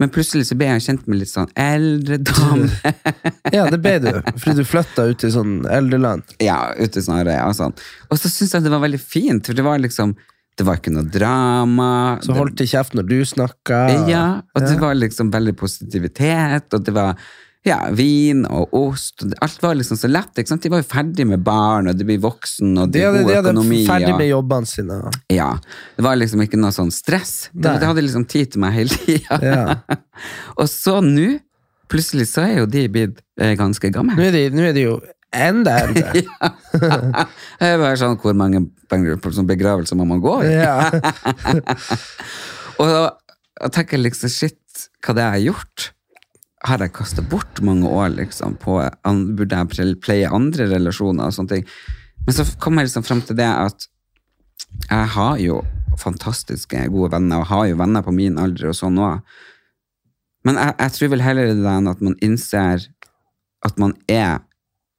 [0.00, 2.68] Men plutselig så ble jeg kjent med litt sånn eldre dame.
[3.52, 4.10] Ja, det ble du.
[4.40, 6.22] Fordi du flytta ut i sånn eldreland.
[6.40, 7.74] ja, ut i Snarøya og sånn.
[8.08, 10.14] Og så syntes jeg det var veldig fint, for det var liksom
[10.56, 11.90] Det var ikke noe drama.
[12.24, 13.82] Så holdt de kjeft når du snakka.
[14.08, 14.24] ja,
[14.54, 17.16] og det var liksom veldig positivitet, og det var
[17.66, 19.22] ja, vin og ost.
[19.44, 20.32] Alt var liksom så lett.
[20.34, 20.64] ikke sant?
[20.64, 23.22] De var jo ferdig med barn, og de blir voksen, og de De har hadde,
[23.22, 24.98] god de hadde ferdig med jobbene sine.
[25.30, 25.52] Ja,
[25.96, 27.52] det var liksom ikke noe sånn stress.
[27.52, 29.38] De, de hadde liksom tid til meg hele tida.
[29.46, 29.98] Ja.
[30.60, 31.36] og så nå,
[31.92, 34.98] plutselig så er jo de blitt eh, ganske Nå er de, nå er de jo
[35.32, 36.12] enda eldre.
[37.62, 40.52] Det er bare sånn hvor mange sånn begravelser man må gå i.
[40.58, 40.90] Ja.
[42.82, 45.92] Og da tenker jeg liksom, shit, hva det jeg har gjort?
[46.62, 48.78] Har jeg kastet bort mange år liksom på
[49.36, 51.64] Burde jeg pleie andre relasjoner og sånne ting?
[52.26, 53.88] Men så kom jeg liksom frem til det at
[54.88, 55.62] jeg har jo
[56.00, 59.20] fantastiske gode venner, og har jo venner på min alder og sånn òg.
[60.46, 62.86] Men jeg, jeg tror vel heller det enn at man innser
[63.66, 64.40] at man er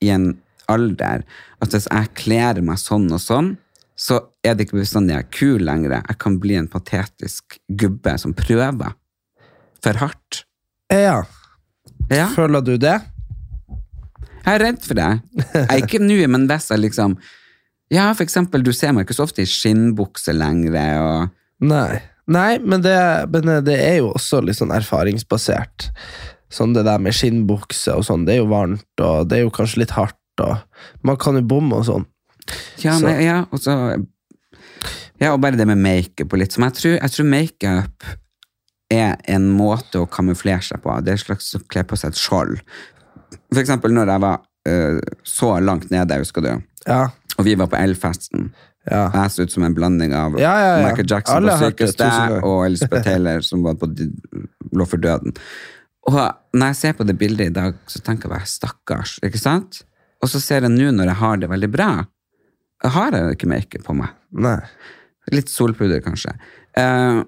[0.04, 0.34] i en
[0.72, 1.24] alder
[1.64, 3.54] at hvis jeg kler meg sånn og sånn,
[4.00, 5.98] så er det ikke bestandig jeg er kul lenger.
[6.00, 8.96] Jeg kan bli en patetisk gubbe som prøver
[9.84, 10.44] for hardt.
[10.92, 11.24] ja.
[12.12, 13.00] Ja, Føler du det?
[14.44, 15.10] jeg er redd for det.
[15.54, 17.18] Jeg er ikke nå, men hvis jeg liksom
[17.94, 21.30] Ja, for eksempel, du ser meg ikke så ofte i skinnbukse lenger, og
[21.64, 22.02] Nei.
[22.28, 22.96] Nei, men det,
[23.32, 25.90] men det er jo også litt sånn erfaringsbasert.
[26.54, 29.54] Sånn det der med skinnbukse og sånn, det er jo varmt, og det er jo
[29.54, 30.60] kanskje litt hardt, og
[31.08, 32.06] man kan jo bomme og sånn.
[32.84, 33.76] Ja, nei, ja, og så
[35.22, 38.08] Ja, og bare det med makeup og litt som jeg tror, jeg tror makeup
[39.00, 40.94] er en måte å kamuflere seg på.
[41.02, 42.60] Det er en slags å kle på seg et skjold.
[43.54, 46.54] For eksempel når jeg var uh, så langt nede, husker du,
[46.88, 48.52] Ja, og vi var på Elfesten.
[48.90, 49.08] ja.
[49.14, 50.74] Jeg så ut som en blanding av Ja, ja.
[50.84, 53.88] Michael Jackson Alle på sykehuset og Elizabeth Taylor som var på,
[54.74, 55.34] lå for døden.
[56.12, 56.20] Og
[56.54, 59.86] når jeg ser på det bildet i dag, så tenker jeg bare stakkars, ikke sant?
[60.24, 61.90] Og så ser jeg nå når jeg har det veldig bra,
[62.84, 64.12] har jeg jo ikke makeup på meg.
[64.36, 64.58] Nei.
[65.32, 66.34] Litt solpuder, kanskje.
[66.76, 67.22] Eh,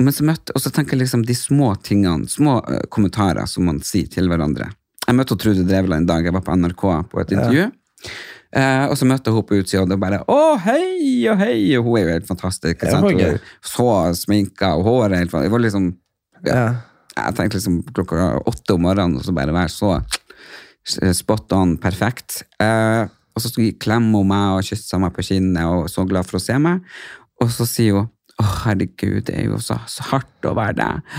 [0.00, 3.66] men så møtte, og så tenker jeg liksom de små tingene, små eh, kommentarer som
[3.68, 4.70] man sier til hverandre.
[5.06, 7.66] Jeg møtte Trude Drevland en dag, jeg var på NRK på et intervju.
[8.50, 11.98] Eh, og så møtte hun på utsida, og bare 'Å, hei og hei!' Og hun
[11.98, 12.76] er jo helt fantastisk.
[12.76, 15.50] ikke Så sminka, og håret helt fantastisk.
[15.50, 15.96] Det var liksom
[16.46, 16.74] ja, Ja.
[17.16, 20.00] Jeg tenkte liksom klokka åtte om morgenen, og så bare være så
[21.12, 22.42] spot on perfekt.
[22.62, 26.26] Uh, og så skulle klemme hun meg og kysse meg på kinnet og så glad
[26.28, 26.80] for å se meg.
[27.42, 28.08] Og så sier hun
[28.40, 31.14] å, herregud, det er jo så, så hardt å være deg.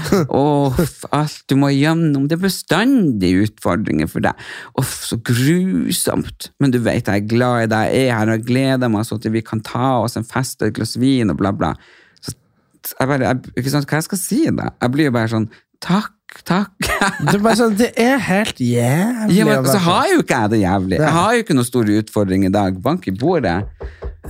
[0.82, 2.26] F- alt du må gjennom.
[2.28, 4.42] Det er bestandig utfordringer for deg.
[4.82, 6.50] Uff, så grusomt.
[6.62, 9.22] Men du vet, jeg er glad i deg, jeg er her og gleder meg sånn
[9.22, 11.74] at vi kan ta oss en fest og et glass vin og bla, bla.
[12.26, 12.36] Så
[12.98, 14.72] jeg bare, jeg, ikke sant, hva jeg skal si da?
[14.82, 15.50] Jeg blir jo bare sånn,
[15.86, 16.14] takk,
[16.48, 16.72] takk.
[17.28, 19.36] Det er sånn, det er helt jævlig.
[19.38, 20.98] Ja, men så har jo ikke jeg det jævlig.
[21.00, 22.78] Jeg har jo ikke noen store utfordring i dag.
[22.84, 23.58] Bank i bordet.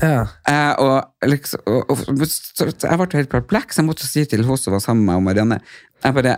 [0.01, 0.21] Ja.
[0.47, 3.79] Eh, og, liksom, og, og, jeg ble helt perpleks.
[3.79, 5.59] Jeg måtte si til hun som var sammen med meg og Marianne
[6.01, 6.37] Jeg bare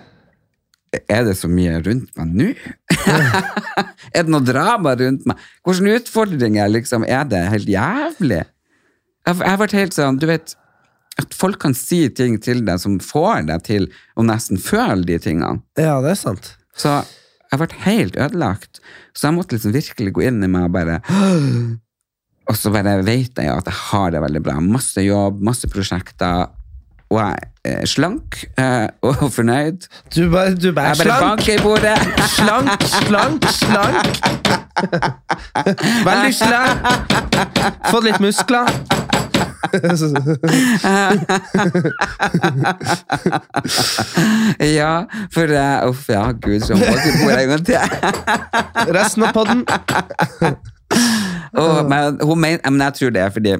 [1.10, 2.49] Er det så mye rundt meg nå?
[4.15, 5.45] er det noe drama rundt meg?
[5.65, 8.43] Hvilke utfordringer liksom, er det helt jævlig?
[9.23, 10.58] Jeg jeg ble helt sånn Du vet
[11.21, 15.19] at folk kan si ting til deg som får deg til å nesten føle de
[15.21, 15.62] tingene.
[15.78, 16.56] ja, det er sant.
[16.73, 17.04] Så
[17.52, 18.80] jeg ble helt ødelagt.
[19.13, 20.95] Så jeg måtte liksom virkelig gå inn i meg og bare
[22.49, 24.58] Og så bare vet jeg at jeg har det veldig bra.
[24.60, 26.49] Masse jobb, masse prosjekter.
[27.13, 29.86] Og jeg er slank eh, og fornøyd.
[30.12, 31.97] Du bare, du bare, Jeg bare slank, banker i bordet.
[32.34, 34.04] slank, slank, slank.
[36.10, 37.15] Veldig slank.
[37.93, 38.73] Fått litt muskler.
[44.80, 47.78] ja, for uh, Uff, ja, gud, så må i bo en gang til.
[48.97, 49.60] Resten av podden.
[51.60, 51.99] oh, men,
[52.36, 53.54] men, jeg tror det er fordi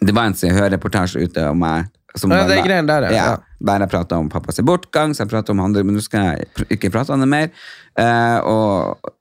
[0.00, 1.78] det var en som og Hør-reportasje ute om meg.
[2.18, 3.12] Som Ja, det er der, ja.
[3.16, 3.36] Ja.
[3.62, 6.36] Der jeg prata om pappas bortgang, så jeg pratet om andre, men nå skal jeg
[6.76, 7.46] ikke prate om det mer.
[7.96, 8.72] Eh, og,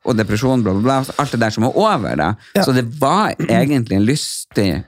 [0.04, 0.96] og depresjon, bla, bla, bla.
[1.22, 2.16] Alt det der som var over.
[2.20, 2.30] da.
[2.56, 2.62] Ja.
[2.66, 4.84] Så det var egentlig en lystig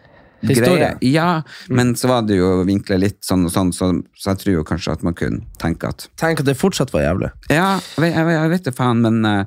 [0.49, 0.77] Historie.
[0.99, 1.12] greie.
[1.13, 4.53] Ja, men så var det jo vinkla litt sånn og sånn, så, så jeg tror
[4.58, 7.29] jo kanskje at man kunne tenke at Tenk at det fortsatt var jævlig.
[7.49, 9.45] ja, jeg, vet- jeg, jeg vet det faen, men uh,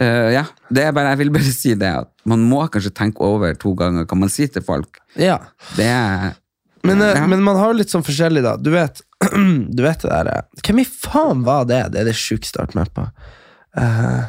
[0.00, 3.54] eh, ja, det bare, jeg vil bare si det at man må kanskje tenke over
[3.54, 4.98] to ganger hva man sier til folk.
[5.16, 5.38] Ja.
[5.78, 6.34] Det er
[6.86, 7.26] Men, uh, Ja.
[7.26, 8.56] men man har jo litt sånn forskjellig, da.
[8.60, 9.00] Du vet,
[9.76, 11.80] du vet det der eh, Hvem i faen var det?
[11.94, 13.06] Det er det sjukeste jeg har vært med på.
[13.76, 14.26] Uh,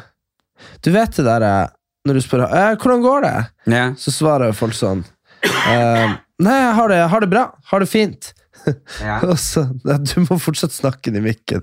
[0.82, 1.68] du vet det der eh,
[2.08, 2.42] Når du spør
[2.80, 3.36] hvordan går det,
[3.74, 3.84] ja.
[4.00, 5.04] så svarer folk sånn
[5.44, 7.44] eh, Nei, jeg har det, jeg har det bra.
[7.72, 8.32] Har det fint.
[9.00, 9.20] Ja.
[9.38, 11.62] Så, du må fortsatt snakke i mikken.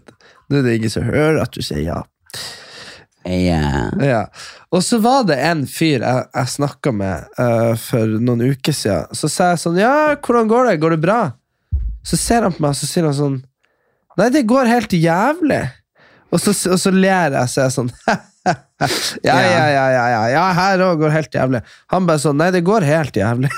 [0.50, 2.00] Nå er det ingen som hører at du sier ja.
[3.26, 3.92] Ja.
[4.02, 4.22] Ja.
[4.74, 9.12] Og så var det en fyr jeg, jeg snakka med uh, for noen uker siden.
[9.18, 10.78] Så sa jeg sånn Ja, hvordan går det?
[10.82, 11.20] Går det bra?
[12.06, 13.40] Så ser han på meg og så sier han sånn
[14.16, 15.64] Nei, det går helt jævlig.
[16.32, 17.92] Og så, og så ler jeg, så er jeg sånn
[18.46, 18.56] Ja,
[19.24, 21.62] ja, ja, ja, ja, ja her òg går helt jævlig.
[21.94, 23.50] Han bare sånn Nei, det går helt jævlig.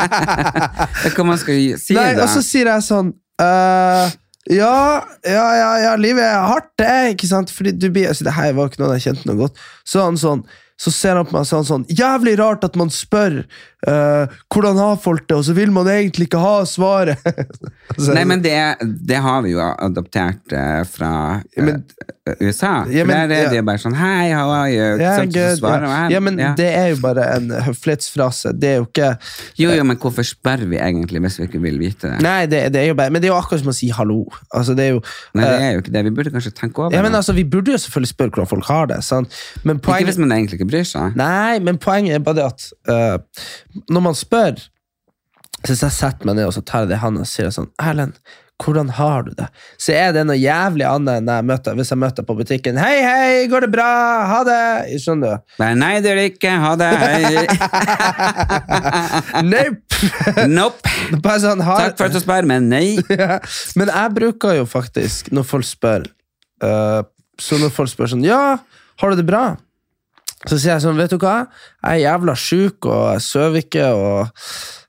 [1.14, 2.24] Hva man skal si, Nei, da?
[2.24, 3.12] og så sier jeg sånn
[3.42, 4.10] uh,
[4.50, 7.52] ja, ja, ja, ja, livet er hardt, det, ikke sant?
[7.54, 9.60] Fordi du blir, altså, det her var ikke noe jeg kjente noe godt.
[9.86, 10.42] Så han sånn,
[10.82, 13.42] så ser han på meg og sier sånn Jævlig rart at man spør
[13.88, 17.22] uh, hvordan har folk det, og så vil man egentlig ikke ha svaret.
[18.16, 21.84] Nei, men det, det har vi jo adoptert uh, fra uh, Men-
[22.40, 22.84] USA.
[22.86, 23.60] Ja, men- der er det ja.
[23.60, 24.90] jo bare sånn Hei, how are you?
[25.00, 25.34] Ja, sant?
[25.34, 26.02] Så good, svarer ja.
[26.14, 26.52] ja, men ja.
[26.58, 28.52] det er jo bare en høflighetsfrase.
[28.62, 29.08] Det er jo ikke
[29.58, 32.20] Jo, jo, men hvorfor spør vi egentlig hvis vi ikke vil vite det?
[32.22, 34.20] Nei, det, det er jo bare Men det er jo akkurat som å si hallo.
[34.54, 35.02] Altså, det er jo
[35.34, 36.04] Nei, det er jo ikke det.
[36.06, 37.00] Vi burde kanskje tenke over det.
[37.00, 39.00] ja, men altså, Vi burde jo selvfølgelig spørre hvordan folk har det.
[39.08, 39.42] Sant?
[39.66, 41.16] Men Ikke poenget, hvis man egentlig ikke bryr seg.
[41.20, 43.44] Nei, men poenget er bare det at uh,
[43.92, 44.56] når man spør
[45.62, 47.52] Så hvis jeg setter meg ned og så tar jeg det i hånda og sier
[47.54, 48.16] sånn Erlend,
[48.62, 49.46] hvordan har du det?
[49.80, 52.78] Så er det noe jævlig annet enn jeg møter, hvis jeg møter på butikken.
[52.78, 53.88] Hei, hei, går det bra?
[54.30, 54.58] Ha det!
[55.02, 55.54] Skjønner du?
[55.62, 56.52] Nei, nei, det gjør det ikke.
[56.62, 56.90] Ha det.
[59.52, 59.92] Nope!
[60.50, 60.92] Nope.
[61.42, 62.98] Sånn, har, Takk for at du spør, men nei.
[63.22, 63.38] Ja,
[63.78, 66.06] Men jeg bruker jo faktisk, når folk spør
[66.64, 67.02] uh,
[67.40, 68.58] Så når folk spør sånn Ja,
[69.02, 69.44] har du det bra?
[70.48, 71.46] Så sier jeg sånn, vet du hva?
[71.84, 74.46] Jeg er jævla sjuk, og jeg sover ikke, og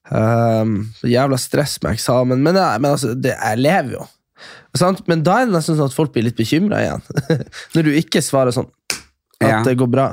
[0.10, 2.42] um, jævla stress med eksamen.
[2.44, 4.08] Men, jeg, men altså, det, jeg lever jo.
[4.78, 5.04] Sant?
[5.08, 7.04] Men da er det nesten sånn at folk blir litt bekymra igjen.
[7.76, 8.70] Når du ikke svarer sånn
[9.44, 9.58] at Ja.
[9.66, 10.06] det går bra.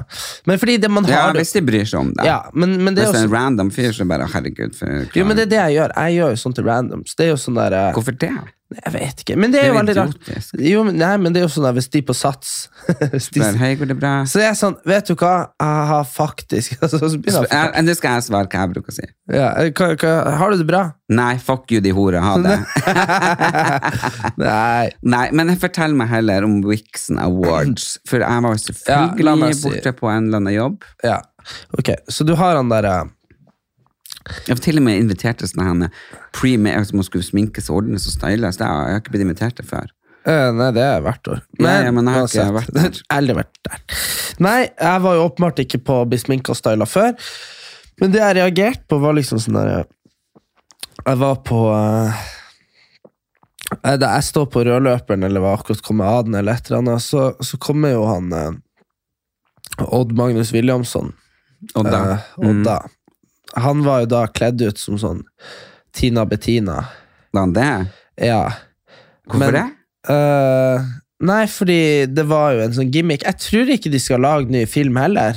[0.49, 2.25] Men fordi det man har Ja, hvis de bryr seg om det.
[2.27, 4.75] ja, men, men det Hvis det er en random fyr, så bare herregud.
[4.75, 5.95] For, jo, men det er det jeg gjør.
[5.97, 7.15] Jeg gjør jo sånn til randoms.
[7.15, 8.33] Det er jo sånn der øh, Hvorfor det?
[8.71, 10.29] Jeg vet ikke, men det er jo veldig rart.
[10.63, 12.69] Jo, men, nei, men det er jo sånn at hvis de på Sats
[13.01, 14.13] de, Spør, Hei, går det bra?
[14.31, 17.85] Så det er sånn, vet du hva, jeg har faktisk altså, så begynner jeg, Jeg-
[17.89, 19.09] Nå skal jeg svare hva jeg bruker å si.
[19.35, 20.85] ja, hva, hva, Har du det bra?
[21.11, 22.21] Nei, fuck you, de hore.
[22.23, 22.59] Ha det.
[24.41, 24.91] Nei.
[25.03, 27.97] Nei, men fortell meg heller om Wixon Awards.
[28.09, 30.85] For jeg var Ja, selvfølgelig si- borte på en eller annen jobb.
[31.03, 31.19] Ja,
[31.79, 33.05] ok, så du har han der eh,
[34.47, 35.89] Jeg var til og med invitert til sånne
[36.37, 38.57] pre-med, som man skulle sminkes og ordnes og styles.
[38.61, 39.87] Det har- Jeg har ikke blitt invitert til før.
[40.27, 41.41] eh, Nei, det er hvert år.
[41.59, 43.01] Ja, ja, men jeg har ikke vært der.
[43.17, 43.79] Aldri vært der.
[44.41, 47.15] Nei, jeg var jo åpenbart ikke på å bli sminka og styla før.
[48.01, 49.85] Men det jeg reagerte på, var liksom sånn der
[51.07, 52.13] Jeg var på eh,
[53.85, 56.79] eh, Da jeg står på rødløperen, eller var akkurat kommet av den, eller et eller
[56.83, 58.31] annet, så, så kommer jo han
[59.81, 61.13] Odd Magnus Williamson.
[61.75, 61.91] Odda.
[61.91, 62.13] da,
[62.43, 62.79] Eh, Odda.
[63.57, 65.23] Han var jo da kledd ut som sånn
[65.97, 66.85] Tina Bettina.
[67.33, 67.87] var han det?
[68.17, 68.53] Ja.
[69.27, 69.67] Hvorfor Men- det?
[70.11, 70.81] Uh,
[71.21, 73.23] nei, fordi det var jo en sånn gimmick.
[73.23, 75.37] Jeg tror ikke de skal lage ny film heller.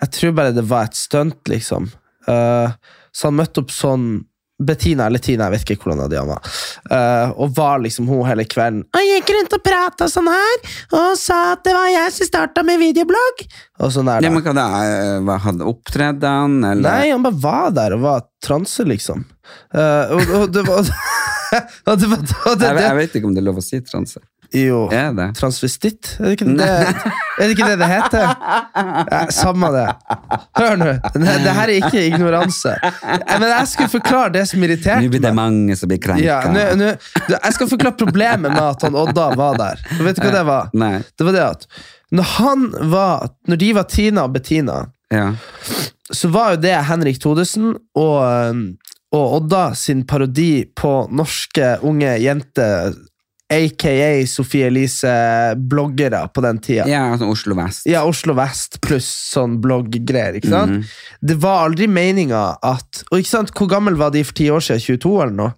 [0.00, 1.90] Jeg tror bare det var et stunt, liksom.
[2.28, 2.70] Uh,
[3.12, 4.24] så han møtte opp sånn
[4.58, 6.48] Bettina eller Tina, jeg vet ikke hvordan det var.
[6.90, 8.80] Uh, og var liksom hun hele kvelden.
[8.90, 10.56] Og gikk rundt og prata sånn her,
[10.98, 13.44] og sa at det var jeg som starta med videoblogg.
[13.78, 14.34] Og sånn der, Ja, da.
[14.34, 14.66] men hva da?
[14.82, 16.88] er, hva, Hadde opptredd han, eller?
[16.88, 19.22] Nei, han bare var der og var transe, liksom.
[19.70, 23.40] Uh, og, og det var og det og det, jeg, jeg vet ikke om det
[23.44, 24.20] er lov å si transe.
[24.54, 24.86] Jo.
[24.94, 25.26] Er det?
[25.36, 26.14] Transvestitt?
[26.20, 28.30] Er det ikke det er det, ikke det, det heter?
[29.12, 29.84] Ja, samme det.
[30.58, 30.86] Hør nå.
[31.12, 32.72] Det, her er ikke ignoranse.
[33.28, 36.24] Men jeg skulle forklare det som irriterte Nå blir det mange som blir krenka.
[36.24, 36.88] Ja, nå, nå,
[37.34, 39.84] jeg skal forklare problemet med at han Odda var der.
[39.98, 40.72] Og vet du hva det var?
[40.80, 40.94] Nei.
[41.12, 41.68] Det var det at
[42.08, 44.78] når han var Når de var Tina og Bettina,
[45.12, 45.26] Ja.
[46.12, 48.62] så var jo det Henrik Thodesen og, um,
[49.12, 52.96] og Odda sin parodi på norske unge jenter,
[53.50, 55.08] aka Sofie Elise,
[55.56, 56.84] bloggere på den tida.
[56.88, 57.86] ja, altså Oslo vest.
[57.88, 60.34] Ja, Oslo Vest pluss sånn blogggreier.
[60.36, 60.84] ikke sant?
[61.20, 64.60] Det var aldri meninga at Og ikke sant, Hvor gammel var de for ti år
[64.60, 64.80] siden?
[65.00, 65.52] 22 eller noe?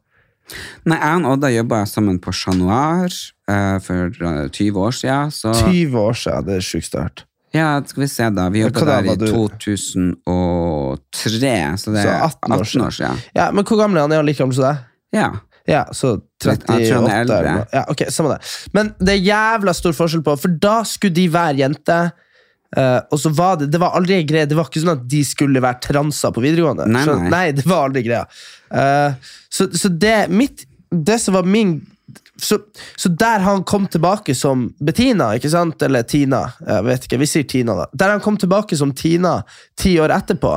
[0.85, 3.07] Nei, jeg og Odda jobba sammen på Chat Noir
[3.49, 5.31] eh, for eh, 20 år siden.
[5.31, 7.25] Så 20 år siden, det er sjukt sterkt.
[7.55, 8.49] ja, skal vi se, da.
[8.51, 13.17] Vi jobba der i 2003, så det Så er 18 år 18 år siden.
[13.35, 14.13] Ja, Men hvor gammel er han?
[14.13, 14.77] Er han like gammel som deg?
[15.15, 15.31] Ja.
[15.71, 17.39] Ja, så 38 han er eldre.
[17.39, 17.69] eller.
[17.73, 18.41] Ja, ok, samme det.
[18.75, 22.11] Men det er jævla stor forskjell på For da skulle de være jenter.
[22.71, 25.25] Uh, og så var det Det var aldri greia Det var ikke sånn at de
[25.27, 26.85] skulle være transer på videregående.
[26.87, 27.31] Nei, Så, nei.
[27.33, 28.21] nei det var aldri greia.
[28.71, 31.81] uh, så, så det mitt Det som var min
[32.41, 32.57] så,
[32.97, 35.83] så der han kom tilbake som Bettina, ikke sant?
[35.85, 36.47] Eller Tina.
[36.65, 37.85] Jeg vet ikke, Vi sier Tina, da.
[37.93, 39.43] Der han kom tilbake som Tina
[39.77, 40.55] ti år etterpå,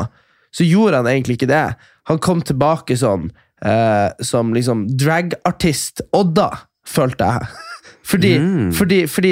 [0.56, 1.66] så gjorde han egentlig ikke det.
[2.08, 3.28] Han kom tilbake som
[3.66, 6.50] eh, som liksom dragartist Odda,
[6.88, 7.52] følte jeg.
[8.04, 8.34] Fordi,
[8.76, 9.30] fordi, fordi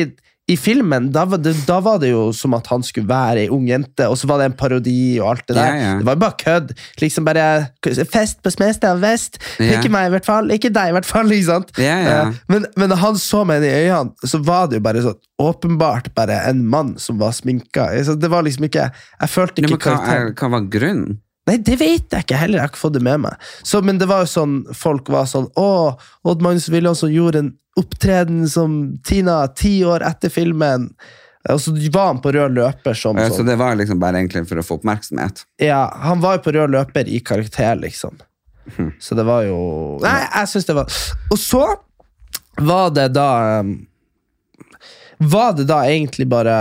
[0.51, 3.49] i filmen, da var, det, da var det jo som at han skulle være ei
[3.51, 5.67] ung jente, og så var det en parodi og alt det der.
[5.75, 5.91] Ja, ja.
[5.99, 6.71] Det var jo bare kødd.
[7.01, 7.43] Liksom bare
[8.11, 9.37] Fest på Smestad vest.
[9.59, 9.77] Ja.
[9.77, 10.51] Ikke meg, i hvert fall.
[10.55, 11.31] Ikke deg, i hvert fall.
[11.35, 11.71] Ikke sant?
[11.79, 15.19] Eh, Men, men da han så meg i øynene, så var det jo bare sånn
[15.41, 17.89] åpenbart bare en mann som var sminka.
[18.15, 21.19] Det var liksom ikke Jeg følte Nei, ikke men hva, er, hva var grunnen?
[21.49, 22.59] Nei, det vet jeg ikke heller.
[22.59, 23.49] Jeg har ikke fått det med meg.
[23.65, 25.71] Så, men det var jo sånn, folk var sånn Å,
[26.29, 28.77] Odd Magnus Williamson gjorde en opptreden som
[29.07, 30.89] Tina ti år etter filmen.
[31.49, 33.33] Og så var han på rød løper som sånn.
[33.33, 35.45] Så det var liksom bare egentlig for å få oppmerksomhet?
[35.61, 38.19] Ja, han var jo på rød løper i karakter, liksom.
[38.75, 38.91] Hm.
[39.01, 39.57] Så det var jo
[40.03, 40.97] Nei, jeg syns det var
[41.33, 41.63] Og så
[42.61, 43.71] var det da um,
[45.17, 46.53] Var det da egentlig bare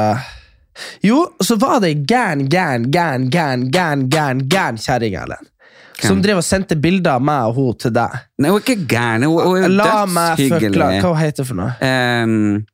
[1.07, 5.47] Jo, så var det ei gæren, gæren, gæren, gæren, gæren, gæren, gæren kjerring, Erlend.
[6.01, 8.15] Som drev og sendte bilder av meg og hun til deg.
[8.41, 9.27] Nei, hun er ikke gæren.
[9.29, 11.01] Hun hun er La meg forklare.
[11.05, 11.73] Hva heter hun for noe?
[11.85, 12.67] Um,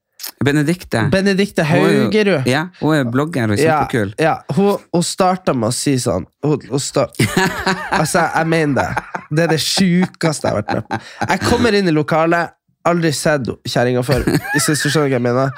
[0.45, 1.01] Benedikte.
[1.11, 2.47] Benedikte Hun er Haugerud.
[2.51, 4.13] Ja, hun er blogger og Ja, kjempekul.
[4.21, 7.15] ja, hun, hun starta med å si sånn hun, hun start,
[7.99, 9.05] Altså, jeg mener det.
[9.31, 11.01] Det er det sjukeste jeg har vært med på.
[11.31, 12.53] Jeg kommer inn i lokalet,
[12.87, 14.25] aldri sett kjerringa før.
[14.55, 15.51] Hvis du skjønner hva jeg mener.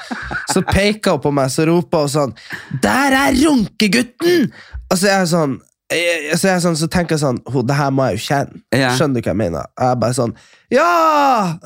[0.52, 2.34] Så peker hun på meg, så roper hun sånn
[2.82, 4.48] Der er runkegutten!
[4.90, 7.74] Og så er jeg sånn jeg- så, jeg sånn, så tenker jeg sånn «Ho, Det
[7.78, 8.58] her må jeg jo kjenne.
[8.76, 8.90] Ja.
[8.92, 9.64] Skjønner du hva jeg mener?
[9.78, 10.34] Og jeg bare sånn
[10.70, 11.56] Ja!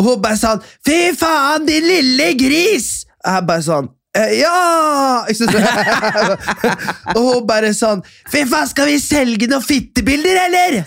[0.00, 2.90] Og hun bare sånn Fy faen, din lille gris!
[3.24, 5.22] Og jeg bare sånn «Eh, Ja!
[7.14, 10.80] Og hun bare sånn Fy faen, skal vi selge noen fittebilder, eller?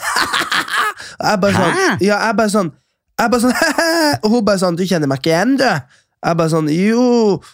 [1.20, 2.72] og jeg bare sånn Ja, jeg bare sånn
[3.20, 3.58] jeg bare sånn,
[4.24, 5.68] Og hun bare sånn Du kjenner meg ikke igjen, du?
[6.24, 7.04] Jeg bare sånn Jo.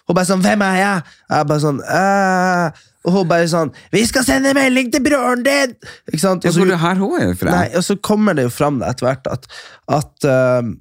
[0.08, 1.16] Hun bare sånn Hvem er jeg?
[1.34, 2.86] Jeg bare sånn «Eh».
[3.08, 5.76] Og hun bare sånn Vi skal sende melding til broren din!
[6.12, 6.46] Ikke sant?
[6.46, 7.52] Og så- Hvor her, hun fra?
[7.56, 9.48] Nei, og så kommer det jo fram etter hvert at,
[9.88, 10.72] at eh,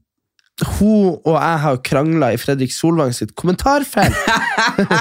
[0.79, 4.17] hun og jeg har krangla i Fredrik Solvang sitt kommentarfelt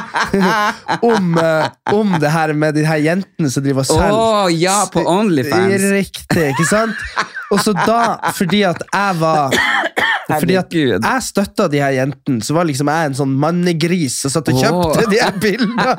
[1.12, 4.54] om, eh, om det her med de her jentene som driver og selger.
[4.62, 5.88] ja, på Onlyfans!
[5.96, 7.08] Riktig, ikke sant?
[7.54, 9.56] Og så da, fordi at jeg var
[10.28, 14.34] Fordi at jeg støtta de her jentene, så var liksom jeg en sånn mannegris som
[14.34, 15.12] satt og kjøpte oh.
[15.14, 15.94] de her bildene.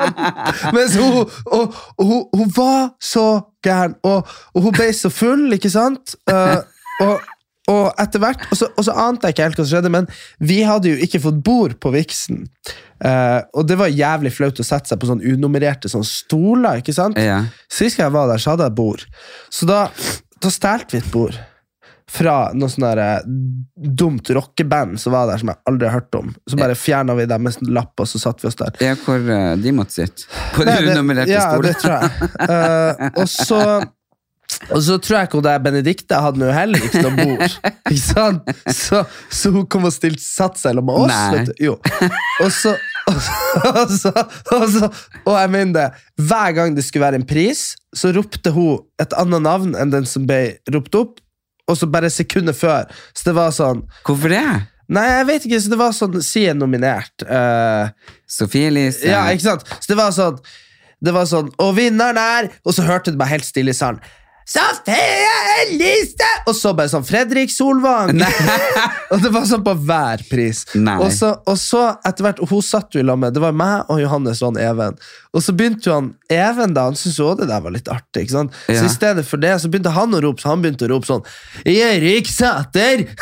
[0.76, 3.24] Mens hun, og, og, hun, hun var så
[3.64, 6.12] gæren, og, og hun ble så full, ikke sant?
[6.28, 6.60] Uh,
[7.06, 7.24] og,
[7.68, 10.08] og etter hvert, og så, og så ante jeg ikke helt hva som skjedde, men
[10.50, 12.46] vi hadde jo ikke fått bord på Viksen.
[13.04, 16.96] Uh, og det var jævlig flaut å sette seg på sånn unummererte sånn stoler, ikke
[16.96, 17.20] sant?
[17.20, 17.42] Ja.
[17.72, 19.04] Sist jeg var der, så hadde jeg bord.
[19.52, 19.84] Så da,
[20.42, 21.38] da stjal vi et bord
[22.08, 23.26] fra noe sånn der, eh,
[23.76, 26.30] dumt rockeband som var der, som jeg aldri har hørt om.
[26.48, 28.78] Så bare fjerna vi deres lapp, og så satte vi oss der.
[28.80, 30.24] Ja, hvor uh, de måtte sitte.
[30.54, 32.32] På de Nei, det- unummererte ja, det tror jeg.
[32.48, 33.60] Uh, og så
[34.68, 37.56] og så tror jeg ikke hun der Benedikte hadde noe heller ikke noe bord.
[37.92, 38.48] Ikke sant?
[38.74, 41.12] Så, så hun kom og stilte satt seg sammen med oss.
[41.12, 41.28] Nei.
[41.36, 41.62] Vet du.
[41.68, 41.76] Jo.
[42.44, 42.74] Og så,
[43.08, 43.20] og,
[43.92, 44.12] så,
[44.56, 44.90] og, så,
[45.24, 45.86] og, jeg mener det,
[46.28, 50.08] hver gang det skulle være en pris, så ropte hun et annet navn enn den
[50.08, 51.22] som ble ropt opp.
[51.68, 52.88] Og så bare sekunder før.
[53.12, 54.44] Så det var sånn Hvorfor det?
[54.88, 57.24] Nei, jeg vet ikke, så det var sånn Si en nominert.
[57.28, 57.92] Uh,
[58.24, 59.04] Sofie Elise?
[59.10, 59.68] ja, ikke sant?
[59.76, 60.38] Så det var sånn
[61.04, 64.00] Det var sånn Og vinneren er Og så hørte du meg helt stille i salen.
[64.48, 65.28] Sofie
[65.62, 66.28] Elise!
[66.48, 68.14] Og så bare sånn Fredrik Solvang!
[69.12, 70.62] og det var sånn på hver pris.
[70.72, 73.92] Og så, og så etter hvert Hun satt jo i lag med Det var meg
[73.92, 74.98] og Johannes og han Even.
[75.36, 78.24] Og så begynte jo han Even da Han syntes jo det der var litt artig.
[78.24, 78.56] Ikke sant?
[78.72, 78.80] Ja.
[78.80, 81.10] Så i stedet for det så begynte han å rope Så han begynte å rope
[81.10, 81.24] sånn
[81.68, 83.04] Erik Sæter!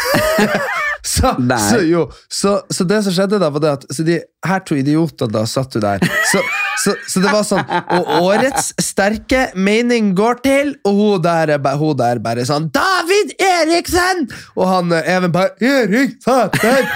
[1.06, 1.30] Så,
[1.70, 4.74] så, jo, så, så det som skjedde da, var det at så de her to
[4.74, 6.02] idiotene da satt jo der.
[6.32, 6.40] Så,
[6.82, 7.64] så, så det var sånn
[7.96, 13.34] Og årets sterke mening går til, og hun der, er hun der bare sånn David
[13.42, 14.26] Eriksen!
[14.56, 16.88] Og han eh, Even bare Erik Sæter!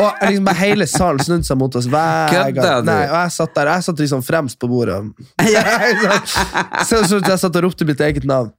[0.00, 2.82] Og liksom bare hele salen snudde seg mot oss hver gang.
[2.86, 4.98] Nei, og jeg satt der, jeg satt liksom fremst på bordet.
[6.88, 8.50] så, så jeg satt og ropte mitt eget navn.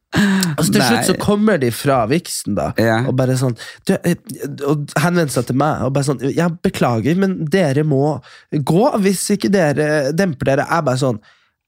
[0.55, 0.87] Og så til Nei.
[0.87, 3.01] slutt så kommer de fra Viksen da Ja.
[3.03, 4.15] og bare sånn du, eh,
[4.63, 8.21] Og henvendte seg til meg og bare sånn Ja, beklager, men dere må
[8.55, 10.67] gå hvis ikke dere demper dere.
[10.71, 11.19] Jeg bare sånn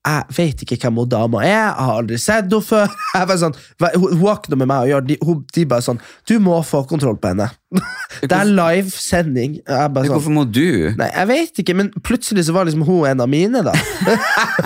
[0.08, 2.92] jeg vet ikke hvem hun dama er, jeg har aldri sett henne før.
[3.42, 5.08] Sånn, hun, har ikke noe med meg å gjøre.
[5.10, 7.50] De, hun, de bare sånn Du må få kontroll på henne.
[8.24, 9.58] Det er live sending.
[9.68, 10.94] Sånn, Hvorfor må du?
[10.98, 13.74] Nei, jeg vet ikke, men plutselig så var liksom hun en av mine, da.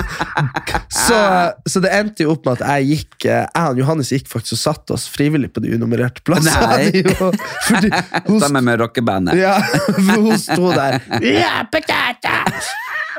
[1.08, 1.18] så,
[1.66, 4.60] så det endte jo opp med at jeg gikk eh, Jeg og Johannes gikk faktisk
[4.60, 6.78] og satte oss frivillig på de unummererte plassene.
[6.78, 7.02] Nei.
[7.02, 7.32] Jo,
[7.68, 7.92] fordi
[8.30, 9.40] hun, Sammen med rockebandet?
[9.42, 9.58] ja,
[9.90, 11.02] for hun sto der.
[11.26, 12.42] Ja, patata!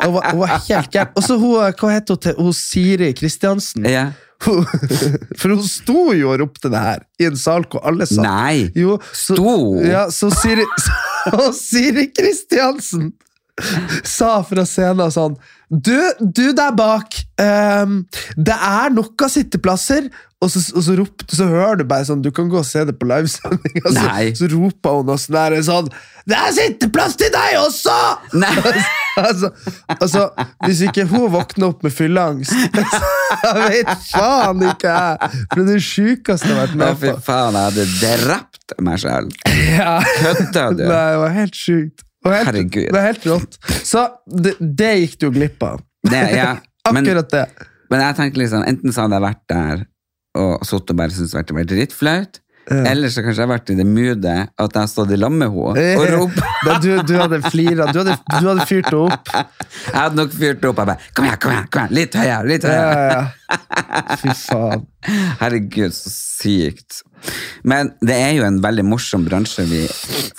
[0.01, 1.15] Hun var, hun var helt gæren.
[1.17, 2.37] Og så hun, hva heter hun til?
[2.39, 3.89] Hun Siri Kristiansen.
[3.89, 4.07] Ja.
[4.47, 4.67] hun,
[5.39, 8.71] For hun sto jo og ropte det her i en sal hvor alle sa Nei!
[8.79, 9.57] Jo, så, Sto?
[9.87, 10.67] Ja, så Siri,
[11.27, 13.13] så Siri Kristiansen
[14.09, 15.35] sa fra scenen sånn
[15.69, 18.01] Du, du der bak, um,
[18.37, 20.09] det er nok av sitteplasser.
[20.43, 22.83] Og så, og så ropte, så hører du bare sånn Du kan gå og se
[22.89, 23.79] det på livesending.
[23.85, 24.07] Så,
[24.41, 25.91] så roper hun og sånn der, sånn
[26.29, 27.95] Det er sitteplass til deg også!
[28.43, 28.51] Nei!
[29.23, 29.53] altså,
[29.93, 30.25] altså,
[30.65, 32.55] hvis ikke hun våkner opp med fylleangst
[33.43, 35.31] Jeg vet faen ikke jeg!
[35.45, 37.05] For det er det sjukeste jeg har vært med på.
[37.05, 39.31] fy faen, jeg hadde drept meg sjøl.
[39.73, 39.95] Ja.
[40.19, 40.83] Kødda du?
[40.93, 42.03] Nei, det var helt sjukt.
[42.03, 42.85] Det var helt, Herregud.
[42.87, 43.57] Det var helt rått.
[43.83, 45.81] Så det, det gikk du glipp av.
[46.07, 46.53] Det, ja.
[46.91, 47.47] men, Akkurat det.
[47.93, 49.83] men jeg tenker liksom, enten så hadde jeg vært der
[50.39, 52.39] og sittet og bare syntes det har vært drittflaut,
[52.73, 55.33] eller så kanskje jeg har vært i det moodet at jeg har stått i lag
[55.35, 56.39] med henne og ropt.
[56.83, 57.89] Du, du hadde flira.
[57.91, 59.33] Du hadde, du hadde fyrt henne opp.
[59.35, 60.79] Jeg hadde nok fyrt opp.
[60.79, 61.67] Jeg bare Kom igjen, kom igjen!
[61.75, 62.47] kom igjen, Litt høyere!
[62.53, 62.93] litt høyere.
[63.03, 64.17] ja, ja.
[64.23, 64.87] Fy faen.
[65.43, 67.03] Herregud, så sykt.
[67.69, 69.83] Men det er jo en veldig morsom bransje vi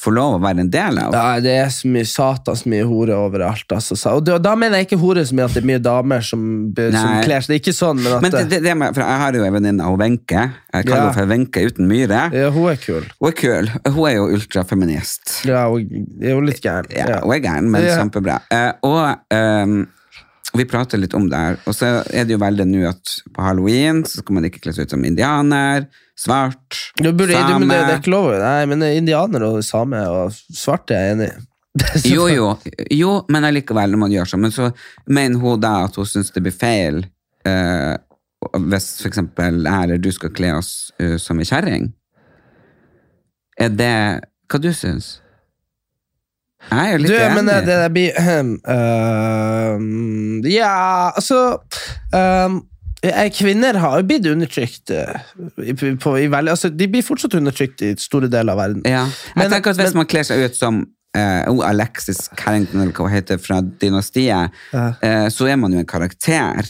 [0.03, 1.13] får lov å være en del av.
[1.15, 3.65] Ja, det er så mye satans mye hore overalt.
[3.71, 3.95] Altså.
[4.17, 6.43] Og da, mener jeg ikke hore som i at det er mye damer som,
[6.75, 7.53] som kler seg.
[7.53, 9.89] Det er ikke sånn, men Men det, det, det med, jeg har jo en venninne,
[10.03, 10.43] Wenche.
[10.73, 11.01] Jeg kaller Ja.
[11.07, 12.21] henne for Wenche uten myre.
[12.33, 13.07] ja, hun er kul.
[13.19, 13.71] Hun er kul.
[13.87, 15.39] Hun er jo ultrafeminist.
[15.47, 16.91] Ja, hun er jo litt gæren.
[16.91, 18.41] Ja, hun er gæren, men kjempebra.
[18.51, 18.71] Eh,
[20.53, 21.55] og vi prater litt om det her.
[21.65, 24.75] Og så er det jo veldig nå at på halloween så skal man ikke kle
[24.75, 25.87] seg ut som indianer,
[26.19, 27.65] svart, Du burde, du, same.
[27.65, 28.29] men det, er ikke lov.
[28.37, 31.41] Nei, men indianer og same og svarte er jeg enig i.
[32.13, 32.51] Jo, jo,
[32.93, 34.43] jo, men allikevel, når man gjør sånn.
[34.45, 34.69] Men så
[35.09, 37.01] mener hun da at hun syns det blir feil
[37.49, 37.95] eh,
[38.69, 41.89] hvis eksempel jeg eller du skal kle oss uh, som ei kjerring.
[43.57, 43.97] Er det
[44.51, 45.15] hva du syns?
[46.71, 48.51] Jeg er litt Du, men det, det det blir ehm,
[50.47, 51.39] Ja, altså
[52.15, 52.49] eh,
[53.35, 55.15] Kvinner har jo blitt undertrykt eh,
[55.59, 58.81] i, på, i veldig, altså, De blir fortsatt undertrykt i store deler av verden.
[58.87, 59.03] Ja.
[59.09, 60.73] Jeg Men- tenker at Hvis men- man kler seg ut som
[61.17, 64.85] uh, oh, Alexis Carrington, eller hva hun heter, fra Dynastiet, Ja.
[65.03, 66.63] uh, så er man jo en karakter.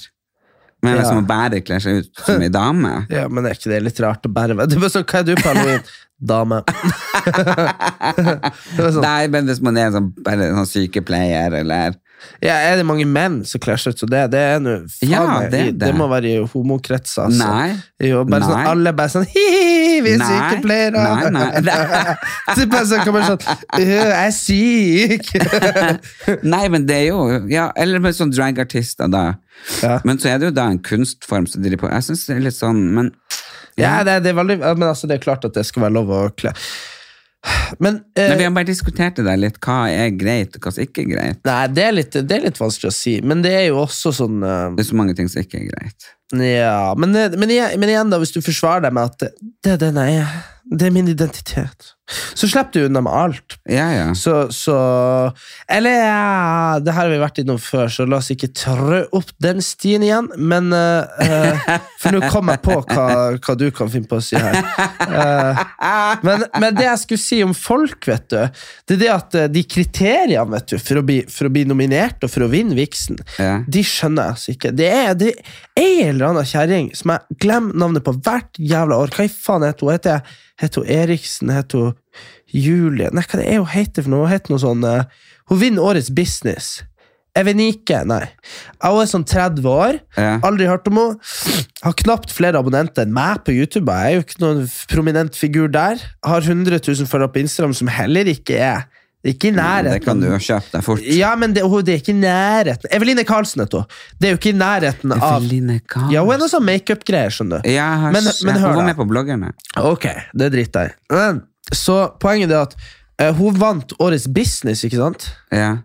[0.83, 1.13] Men hvis Ja.
[1.15, 4.25] man bare kler seg ut som ei dame Ja, men er ikke det litt rart
[4.27, 4.57] å bære?
[4.67, 5.79] Det er bare sånn, Hva er du på halloween?
[6.23, 6.61] Dame.
[8.77, 11.89] sånn, Nei, men hvis man er sånn, en sånn sykepleier, eller
[12.39, 14.21] ja, er det mange menn som kler seg ut som det?
[14.31, 15.89] Det er nå faen Ja, det i- det.
[15.99, 17.25] må være i homokretser.
[17.25, 17.47] Altså.
[17.49, 17.73] Nei.
[17.99, 20.29] Jo, bare sånn, alle bare sånn Hi-hi, vi er Nei.
[20.31, 21.03] sykepleiere!
[21.03, 21.47] Nei, nei.
[22.71, 23.43] bare sånn, kommer sånn
[23.75, 25.25] «Øh, Jeg er syk!
[26.47, 27.19] Nei, men det er jo
[27.51, 29.25] ja, Eller med sånn dragartister, da.
[29.83, 29.99] Ja.
[30.07, 31.91] Men så er det jo da en kunstform som driver på.
[31.91, 33.11] Jeg syns det er litt sånn Men
[33.79, 36.11] Ja, det, det er veldig Men altså, det er klart at det skal være lov
[36.13, 36.53] å kle
[37.83, 39.57] Men, eh, Men vi har bare diskutert det der litt.
[39.63, 41.39] Hva er greit, og hva som ikke er greit.
[41.43, 44.13] Nei, det er, litt, det er litt vanskelig å si, men det er jo også
[44.15, 46.07] sånn eh, Det er så mange ting som ikke er greit.
[46.33, 49.31] Ja, men, eh, men, men igjen, da, hvis du forsvarer deg med at det,
[49.65, 51.91] det er den jeg er, det er min identitet,
[52.35, 53.55] så slipper du unna med alt.
[53.69, 54.05] Ja, ja.
[54.15, 54.73] Så, så
[55.71, 59.31] Eller ja, det her har vi vært innom før, så la oss ikke trø opp
[59.43, 60.27] den stien igjen.
[60.37, 63.05] Men eh, For nå kom jeg på hva,
[63.37, 64.59] hva du kan finne på å si her.
[65.07, 65.63] Uh,
[66.27, 68.39] men, men det jeg skulle si om folk, vet du,
[68.91, 72.23] det er det at de kriteriene vet du, for, å bli, for å bli nominert
[72.27, 73.61] og for å vinne Viksen, Ja.
[73.67, 74.73] de skjønner jeg altså ikke.
[74.75, 75.33] Det er, det
[75.79, 79.15] er en eller annen kjerring som jeg glemmer navnet på hvert jævla år.
[79.15, 79.95] Hva i faen heter hun?
[79.95, 81.51] Heter jeg- Heter hun Eriksen?
[81.53, 81.93] Het hun
[82.53, 83.09] Julie?
[83.11, 84.25] Nei, hva det er hun heter for noe?
[84.27, 85.05] Hun heter noe sånn eh,
[85.51, 86.83] Hun vinner Årets Business.
[87.33, 88.03] Evenike?
[88.05, 88.27] Nei.
[88.83, 89.97] Hun er sånn 30 år.
[90.19, 90.35] Ja.
[90.45, 91.31] Aldri hørt om henne.
[91.83, 93.89] Har knapt flere abonnenter enn meg på YouTube.
[93.89, 96.01] Jeg er jo ikke noen prominent figur der.
[96.23, 98.85] Har 100 000 følgere på Instagram, som heller ikke er
[99.23, 99.93] ikke i nærheten.
[99.93, 101.03] Det kan du jo kjøpe deg fort.
[101.15, 103.85] Ja, men det, hun- det er ikke i nærheten Eveline Karlsen heter hun.
[104.19, 106.11] Det er jo ikke i nærheten av Eveline Karlsen.
[106.11, 107.69] Ja, hun er noe sånn makeup-greier, skjønner du.
[107.71, 109.53] Ja, Men- sett- men hør Hun var med på bloggerne.
[109.79, 111.39] Ok, det driter jeg i.
[111.73, 112.75] Så poenget er at
[113.21, 115.29] uh, hun vant Årets Business, ikke sant?
[115.51, 115.77] Ja.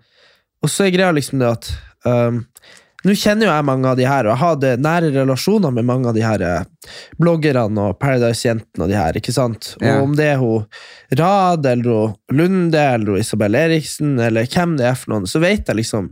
[0.63, 1.71] Og så er greia liksom det at
[2.05, 2.41] um,
[3.07, 6.09] Nå kjenner jo jeg mange av de her, og jeg hadde nære relasjoner med mange
[6.11, 9.77] av de her eh, bloggerne og Paradise-jentene og de her, ikke sant?
[9.79, 9.99] Ja.
[9.99, 10.67] Og om det er hun
[11.21, 15.43] Rad, eller hun Lunde, eller hun Isabel Eriksen, eller hvem det er for noen, så
[15.45, 16.11] vet jeg liksom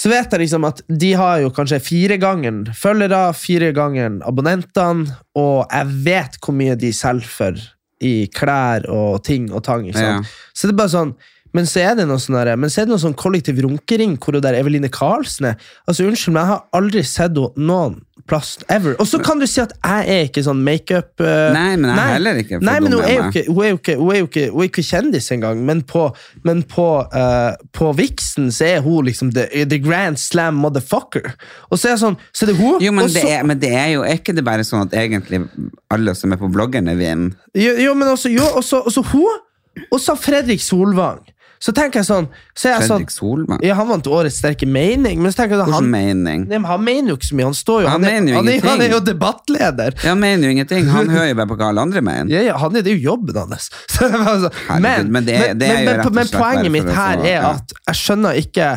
[0.00, 5.18] så vet jeg liksom at de har jo kanskje fire ganger følgere, fire ganger abonnentene,
[5.36, 7.60] og jeg vet hvor mye de selger for
[8.00, 9.84] i klær og ting og tang.
[9.84, 10.30] Ikke sant?
[10.56, 11.12] Så det er bare sånn
[11.56, 14.36] Men så er det noe sånn men så er det noe sånn kollektiv runkering hvor
[14.36, 15.66] det der Eveline Karlsen er.
[15.86, 17.98] Altså, Unnskyld men jeg har aldri sett henne noen
[18.30, 18.94] plass ever.
[19.00, 21.98] Og så kan du si at jeg er ikke sånn makeup uh, Nei, men jeg
[21.98, 24.44] er heller ikke Nei, men hun er, ikke, hun, er ikke, hun, er jo ikke,
[24.52, 26.04] hun er ikke kjendis engang, men på,
[26.46, 31.32] men på, uh, på Vixen så er hun liksom the, the grand slam motherfucker.
[31.70, 32.78] Og så er, sånn, så er det hun.
[32.84, 35.42] Jo, men også, det, er, men det er jo ikke det bare sånn at egentlig
[35.90, 37.34] alle som er på bloggerne, vinner?
[37.56, 39.44] Jo, jo men også, jo, også, også hun,
[39.88, 41.22] og så Fredrik Solvang.
[41.60, 43.58] Så tenker jeg sånn, så jeg Fredrik sånn Solvang?
[43.64, 46.46] Ja, han vant Årets sterke mening, men så tenker jeg sånn, han, mening?
[46.48, 47.48] Nei, men han mener jo ikke så mye.
[47.50, 49.96] Han står jo Han han, er, jo han, er, han er jo debattleder.
[49.98, 50.88] Ja, Han mener jo ingenting.
[50.88, 52.32] Han hører jo bare på hva alle andre mener.
[52.32, 53.68] Ja, ja, han er, det er jo jobben hans.
[53.92, 58.70] Så det var altså- men, poenget mitt her er at jeg skjønner ikke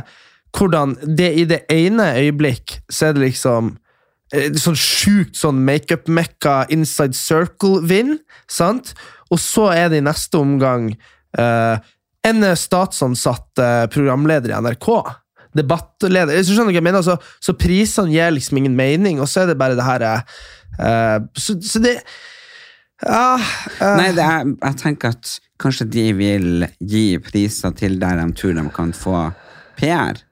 [0.54, 3.72] hvordan det i det ene øyeblikk så er det liksom
[4.36, 8.18] eh, sånn sjukt sånn makeup-mekka inside circle-vinn,
[8.52, 8.92] sant?
[9.32, 10.92] Og så er det i neste omgang
[11.40, 11.80] eh,
[12.28, 14.90] en statsansatt eh, programleder i NRK.
[15.54, 16.44] Debattleder.
[16.44, 17.06] Så skjønner du hva jeg mener?
[17.06, 21.20] Så, så prisene gir liksom ingen mening, og så er det bare det her uh,
[21.38, 21.98] så, så det
[23.04, 28.18] ja, uh, Nei, det er, jeg tenker at kanskje de vil gi priser til der
[28.18, 29.28] de tror de kan få
[29.78, 30.24] PR.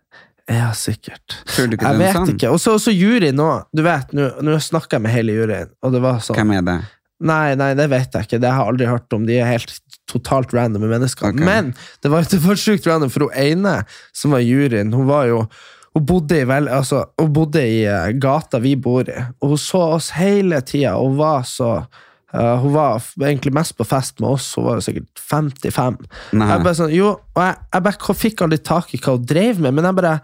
[0.50, 1.38] Ja, sikkert.
[1.54, 2.34] Tror du ikke Jeg vet sånn?
[2.34, 2.50] ikke.
[2.56, 3.52] Og så juryen nå.
[3.76, 6.80] Du vet, nå snakker jeg med hele juryen, og det var sånn Hvem er det?
[7.22, 8.40] Nei, nei, det vet jeg ikke.
[8.42, 9.26] Det har jeg aldri hørt om.
[9.30, 9.76] De er helt
[10.12, 11.32] totalt randome mennesker.
[11.32, 11.46] Okay.
[11.48, 13.82] Men det var, det var sjukt random, for hun ene
[14.16, 15.46] som var juryen, hun var jo
[15.92, 19.60] hun bodde i, vel, altså, hun bodde i eh, gata vi bor i, og hun
[19.60, 20.94] så oss hele tida.
[20.96, 24.86] Hun var så uh, Hun var egentlig mest på fest med oss, hun var jo
[24.86, 25.98] sikkert 55.
[26.32, 26.48] Nei.
[26.48, 29.60] Jeg bare sånn, jo, og jeg, jeg bare fikk aldri tak i hva hun drev
[29.60, 30.16] med, men jeg bare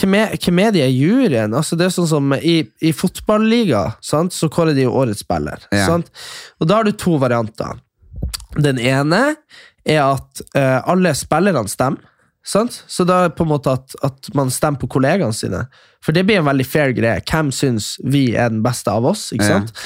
[0.00, 1.54] hvem er, hvem er de i juryen?
[1.56, 5.64] Altså, det er sånn som I, i fotballiga sant, så kårer de jo årets spiller.
[5.74, 5.88] Ja.
[5.88, 6.12] Sant?
[6.60, 7.80] Og da har du to varianter.
[8.58, 9.36] Den ene
[9.86, 12.06] er at uh, alle spillerne stemmer.
[12.50, 12.72] Sant?
[12.88, 15.66] Så da på en måte at, at man stemmer på kollegaene sine.
[16.02, 17.20] For det blir en veldig fair greie.
[17.28, 19.26] Hvem syns vi er den beste av oss?
[19.36, 19.58] ikke Ja.
[19.60, 19.82] sant?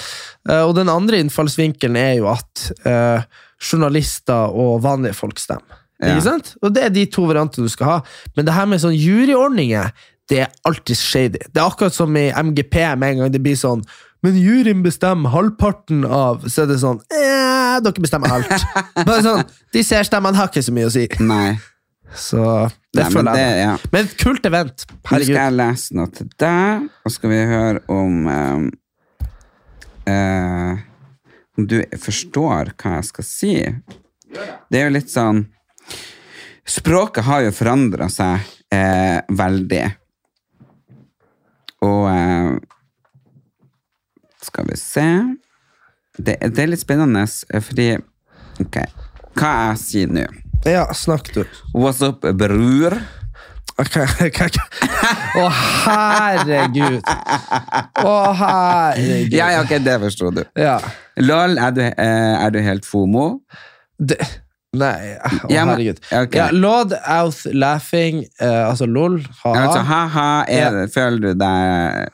[0.49, 3.27] Eh, og den andre innfallsvinkelen er jo at uh,
[3.59, 5.83] journalister og vanlige folk stemmer.
[5.99, 6.15] Ja.
[6.15, 6.55] Ikke sant?
[6.63, 7.99] Og det er de to variantene du skal ha.
[8.37, 9.91] Men det her med sånn juryordninger,
[10.31, 11.43] det er alltid shady.
[11.51, 13.83] Det er akkurat som i MGP, med en gang det blir sånn
[14.25, 18.65] men juryen bestemmer halvparten av Så er det sånn eh, Dere bestemmer alt.
[19.09, 19.43] Bare sånn,
[19.75, 21.05] De ser stemmene har ikke så mye å si.
[21.21, 21.57] Nei.
[22.15, 22.41] Så
[22.95, 23.55] det Nei, føler jeg.
[23.65, 23.73] ja.
[23.93, 24.85] Men et kult event.
[24.87, 28.69] Nå skal jeg lese noe til deg, og skal vi høre om um,
[30.07, 30.79] uh,
[31.59, 33.55] Om du forstår hva jeg skal si.
[34.71, 35.45] Det er jo litt sånn
[36.65, 38.41] Språket har jo forandra seg
[38.73, 39.83] eh, veldig.
[41.85, 42.55] Og eh,
[44.55, 45.05] Skal vi se
[46.15, 47.89] det, det er litt spennende, eh, fordi
[48.63, 48.77] Ok,
[49.35, 50.23] hva jeg sier nå?
[50.63, 51.41] Ja, snakk, du.
[51.75, 52.95] What's up, bror?
[53.83, 53.97] Ok,
[54.29, 54.61] ok, ok.
[55.43, 55.49] Å,
[55.83, 57.01] herregud.
[57.99, 59.35] Å, herregud.
[59.35, 60.45] Ja, ja, ok, det forsto du.
[60.55, 60.77] Ja.
[61.19, 63.27] Lol, er du, eh, er du helt fomo?
[63.99, 64.21] Det,
[64.75, 65.99] nei, å, Ja, men- herregud.
[66.11, 66.39] Okay.
[66.39, 69.63] Ja, Lord out laughing, uh, altså lol, ha-ha.
[69.65, 70.71] Altså, ha-ha, Ja.
[70.93, 71.65] føler du deg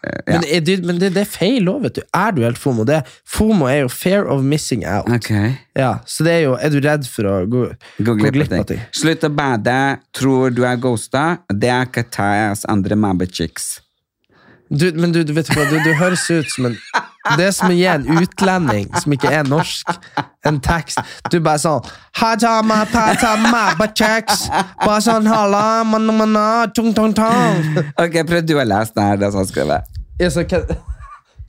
[0.05, 0.39] eh, ja.
[0.39, 2.03] Men, det- men det, det er feil òg, vet du.
[2.15, 2.85] Er du helt FOMO?
[2.87, 5.09] Det, FOMO er jo fear of missing out.
[5.11, 5.57] Okay.
[5.77, 7.67] Ja, så det er jo Er du redd for å gå,
[8.03, 8.81] gå glipp av ting.
[8.93, 13.81] Slutt å bade, tror du er ghosta, det er Katayas andre mabbe-chicks.
[14.71, 16.77] Du, men du, du vet hva, du, du høres ut som en
[17.37, 19.91] Det er som å gi en utlending som ikke er norsk,
[20.49, 21.01] en tekst.
[21.29, 21.85] Du bare sånn
[22.16, 27.61] «Hajama patama Bare sånn «Halla, manna, manna, tung, tung, tung».
[28.01, 30.01] Ok, prøv du å lese det her, det som er skrevet.
[30.21, 30.47] Ja, så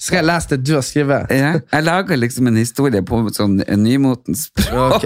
[0.02, 1.30] Skal jeg lese det du har skrevet?
[1.36, 5.06] Ja, jeg lager liksom en historie på sånn nymotens språk.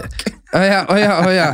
[0.56, 1.48] Å ja, å ja, å ja.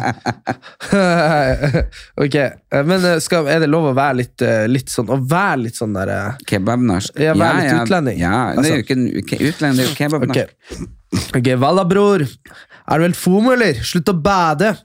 [2.22, 5.18] ok, eh, men eh, skal, er det lov å være litt, eh, litt sånn Å
[5.18, 7.18] være litt sånn der eh, Kebabnorsk.
[7.18, 8.20] Ja, være litt utlending.
[8.22, 9.24] Ja, det er jo Altså.
[9.24, 10.86] ikke utlending, det er jo kebabnorsk.
[11.40, 12.28] Ok, Valla, bror.
[12.92, 13.82] Er du helt fomo, eller?
[13.86, 14.76] Slutt å bade.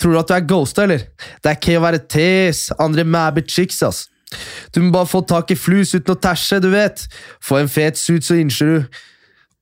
[0.00, 1.08] Tror du at du er ghosta, eller?
[1.40, 2.66] Det er ikke å være tes.
[2.82, 4.04] Andre mæbe chicks, ass.
[4.72, 7.04] Du må bare få tak i flus uten å tæsje, du vet.
[7.44, 9.02] Få en fet suit, så innser du.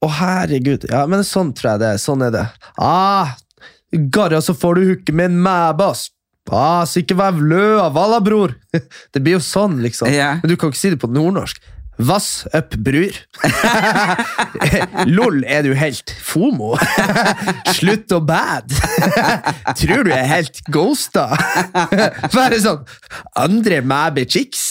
[0.01, 0.87] Å, herregud.
[0.93, 2.01] Ja, men sånn tror jeg det er.
[2.01, 2.47] Sånn er det.
[2.81, 3.37] Ah,
[3.91, 6.09] Garra, så får du hooke med en mæbe, ass.
[6.51, 8.57] Ah, så ikke vær vlø av valla, bror.
[9.13, 10.11] Det blir jo sånn, liksom.
[10.11, 10.41] Yeah.
[10.43, 11.61] Men du kan ikke si det på nordnorsk.
[12.01, 13.13] Vass up, brur.
[15.17, 16.73] Lol, er du helt fomo?
[17.79, 18.73] Slutt å bad.
[19.81, 21.27] Tror du er helt ghosta?
[22.33, 22.87] Bare sånn
[23.41, 24.71] Andre mæbe chicks.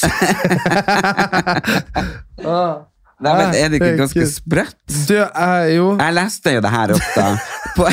[3.19, 4.79] Nei, men er det ikke ganske sprøtt?
[5.09, 7.29] Du uh, jo Jeg leste jo det her opp da.
[7.75, 7.89] På,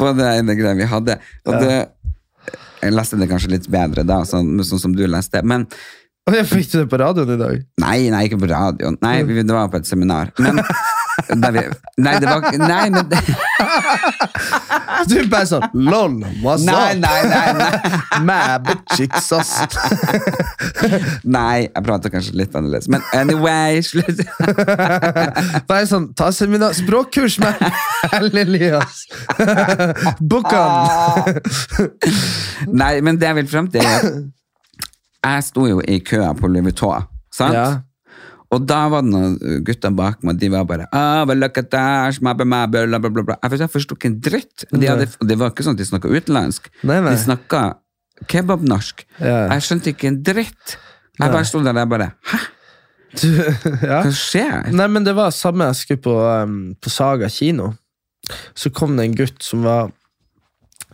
[0.00, 1.20] på det ene greia vi hadde.
[1.46, 1.76] Og det,
[2.82, 5.44] jeg leste det kanskje litt bedre da, sånn, sånn som du leste.
[5.46, 5.68] Men
[6.30, 7.56] jeg fikk du det på radioen i dag?
[7.82, 8.94] nei, nei, ikke på radioen.
[9.02, 10.30] Nei, vi, det var på et seminar.
[10.38, 10.60] Men
[11.54, 11.62] vi,
[12.02, 13.04] Nei, det var Nei, men
[15.10, 16.14] Du bare sånn LOL,
[16.44, 16.98] what's Nei, up?
[17.02, 17.52] nei, nei.
[17.58, 17.72] nei.
[18.26, 19.52] Mad chicks, ass.
[21.26, 22.88] Nei, jeg prater kanskje litt annerledes.
[22.92, 24.20] Men anyway, slutt.
[25.70, 27.54] Bare sånn, ta seminar, språkkurs med
[28.44, 28.94] Elias.
[30.30, 30.70] Book on!
[32.72, 34.00] Nei, men det jeg vil frem til, er
[35.22, 37.56] jeg sto jo i køa på Louis Vuitton, sant?
[37.56, 37.66] Ja.
[38.52, 41.70] Og da var det noen gutter bak meg, de var bare ah, well, look at
[41.72, 43.36] that, smabba, mabba, bla, bla, bla, bla.
[43.48, 44.66] Jeg forsto ikke en dritt.
[44.68, 46.68] De hadde, det var ikke sånn at de snakka utenlandsk.
[46.84, 47.14] Nei, nei.
[47.14, 47.62] De snakka
[48.28, 49.06] kebabnorsk.
[49.22, 49.46] Ja.
[49.54, 50.76] Jeg skjønte ikke en dritt.
[51.16, 52.42] Jeg bare sto der og bare Hæ,
[53.12, 53.26] Du,
[53.84, 53.98] ja.
[54.00, 54.70] hva skjer?
[54.72, 57.74] Nei, men det var samme jeg skulle på, um, på Saga kino.
[58.56, 59.90] Så kom det en gutt som var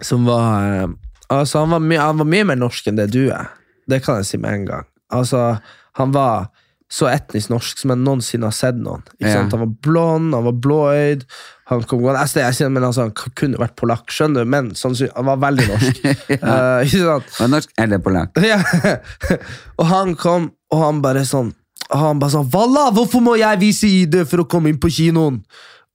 [0.03, 0.97] Som var um,
[1.29, 3.51] Altså, han var, my han var mye mer norsk enn det du er.
[3.89, 4.87] Det kan jeg si med en gang.
[5.11, 5.61] Altså,
[5.99, 6.49] han var
[6.91, 9.03] så etnisk norsk som jeg noensinne har sett noen.
[9.19, 9.35] Ikke Ja.
[9.43, 9.53] sant?
[9.53, 11.25] Han var blond, han var blåøyd.
[11.69, 15.13] Han kom gående jeg sier, men altså, Han kunne vært polakk, skjønner du, men sannsynlig-
[15.17, 15.99] han var veldig norsk.
[16.31, 17.25] Eh, ikke sant?
[17.41, 18.37] Var norsk eller polakk?
[18.53, 18.63] Ja.
[19.79, 21.53] og han kom, og han bare sånn
[21.93, 25.43] Han bare sånn Valla, hvorfor må jeg vise ID for å komme inn på kinoen?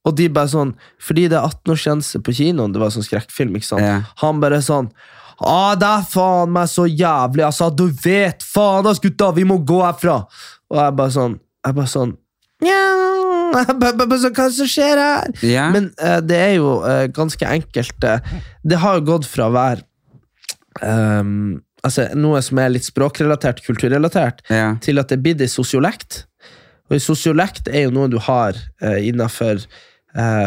[0.05, 2.73] Og de bare sånn Fordi det er 18-årsgrense på kinoen.
[2.73, 3.55] Det var sånn skrekkfilm.
[3.57, 3.81] ikke sant?
[3.81, 4.01] Ja.
[4.23, 4.91] Han bare sånn
[5.39, 7.69] Ah, det er faen meg så jævlig, altså.
[7.73, 10.21] Du vet, faen ass, gutta, vi må gå herfra.
[10.73, 12.13] Og jeg bare sånn Jeg bare sånn
[12.63, 15.34] Nja sånn, Hva er det som skjer her?
[15.45, 15.73] Yeah.
[15.75, 19.53] Men uh, det er jo uh, ganske enkelt Uh, Det har jo gått fra å
[19.53, 19.84] være
[20.81, 24.77] um, altså, noe som er litt språkrelatert, kulturrelatert, yeah.
[24.84, 26.23] til at det blitt ei sosiolekt.
[26.89, 29.61] Og ei sosiolekt er jo noe du har uh, innafor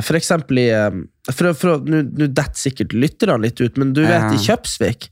[0.07, 0.91] For eksempel i eh,
[1.33, 5.09] for, Nå detter sikkert lytterne litt ut, men du vet i Kjøpsvik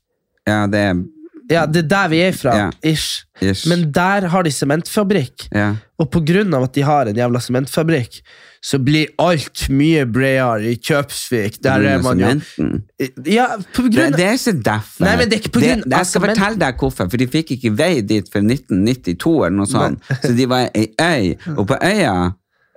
[0.46, 1.02] Ja, det er
[1.50, 2.70] Ja, det er der vi er fra, Ja.
[2.82, 3.24] ish.
[3.42, 3.66] ish.
[3.68, 5.48] Men der har de sementfabrikk.
[5.52, 5.74] ja.
[6.00, 6.08] Og
[6.54, 8.22] av at de har en jævla sementfabrikk,
[8.64, 11.60] så blir alt mye bredere i Kjøpsvik.
[11.60, 12.40] Der er man jo
[13.26, 15.04] Ja, på Det, grunn det er ikke derfor.
[15.04, 16.38] Nei, men det er ikke på grunn det, Jeg skal sement.
[16.38, 20.00] fortelle deg hvorfor, for de fikk ikke vei dit før 1992 eller noe sånt.
[20.24, 22.32] Så de var ei øy, og på øya,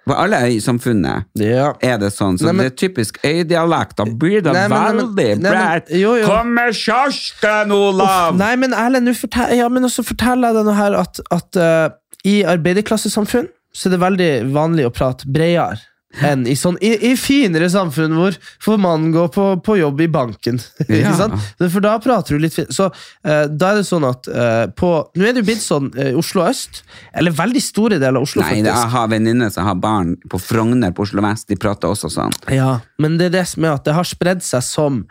[0.08, 1.74] på alle øysamfunnet, Ja.
[1.82, 2.38] er det sånn.
[2.40, 3.96] Så Nei, men- det er typisk øydialekt.
[3.98, 6.26] Da blir det veldig nei, Kom med.
[6.26, 8.36] Kommer kiosten, Olav!
[8.38, 11.90] Nei, men Erlend, fortell, ja, men også forteller jeg deg noe her at, at uh,
[12.26, 15.80] i arbeiderklassesamfunn så er det veldig vanlig å prate bredere
[16.26, 20.10] enn i, sånn, i, i finere samfunn hvor, får mannen går på, på jobb i
[20.12, 20.62] banken.
[20.88, 21.12] Ja.
[21.12, 21.48] ikke sant?
[21.74, 22.72] For da prater du litt fint.
[22.74, 25.90] Så uh, da er det sånn at uh, på Nå er det jo blitt sånn
[25.98, 26.82] uh, Oslo øst,
[27.18, 28.70] eller veldig store deler av Oslo, Nei, faktisk.
[28.70, 31.50] jeg har venninner som har barn på Frogner på Oslo Vest.
[31.52, 32.34] De prater også sånn.
[32.54, 35.06] Ja, men det er det som er at det har spredd seg som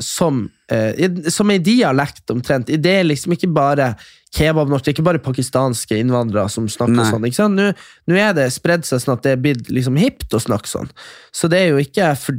[0.00, 0.46] som,
[1.28, 2.70] som ei dialekt omtrent.
[2.72, 3.90] Det er liksom ikke bare
[4.36, 7.08] kebabnorsk, det er ikke bare pakistanske innvandrere som snakker Nei.
[7.10, 7.26] sånn.
[7.28, 7.58] ikke sant?
[7.58, 7.70] Nå,
[8.08, 10.90] nå er det spredd seg sånn at det er blitt liksom hipt å snakke sånn.
[11.34, 12.38] Så det er jo ikke for,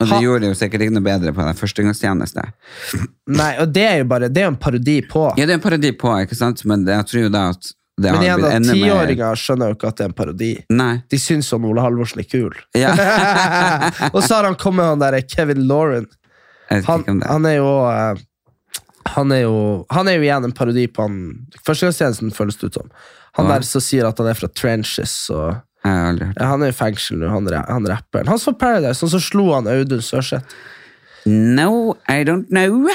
[0.00, 2.46] Og det gjorde gjorde jo sikkert ikke noe bedre på den førstegangstjeneste.
[3.40, 5.26] Nei, og det er jo bare Det er jo en parodi på.
[5.36, 6.64] Ja, det er en parodi på, ikke sant?
[6.68, 9.96] Men jeg tror jo da at det men igjen, da, tiåringer skjønner jo ikke at
[9.96, 10.50] det er en parodi.
[10.68, 10.92] Nei.
[11.08, 12.52] De syns om Ole Halvorsen er kul.
[12.76, 12.90] Ja.
[14.14, 16.04] og så har han kommet, han der Kevin Lauren.
[16.68, 17.24] Han, det.
[17.24, 18.20] han er jo eh,
[19.14, 19.56] han er jo
[19.94, 21.18] Han er jo igjen en parodi på han
[21.66, 22.90] Førstegangstjenesten, føles det ut som.
[23.36, 23.56] Han Ja.
[23.56, 25.14] der som sier at han er fra Trenches.
[25.30, 28.28] Og, ja, han er i fengsel nå, han, han rapperen.
[28.32, 30.56] Han så Paradise, han som slo han Audun Sørseth.
[31.26, 32.86] No, I don't know.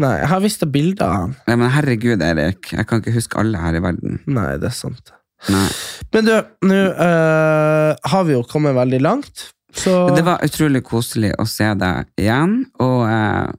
[0.00, 1.36] Nei, jeg har visst bilder av han.
[1.48, 2.72] Nei, men herregud, Erik.
[2.72, 4.18] Jeg kan ikke huske alle her i verden.
[4.28, 5.12] Nei, det er sant.
[5.52, 5.68] Nei.
[6.12, 6.32] Men du,
[6.66, 11.68] nå uh, har vi jo kommet veldig langt, så Det var utrolig koselig å se
[11.76, 13.56] deg igjen, og jeg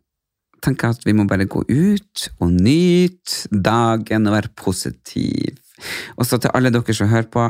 [0.63, 5.57] tenker at vi må bare gå ut og nyte dagen og være positiv.
[6.17, 7.45] Og så til alle dere som hører på,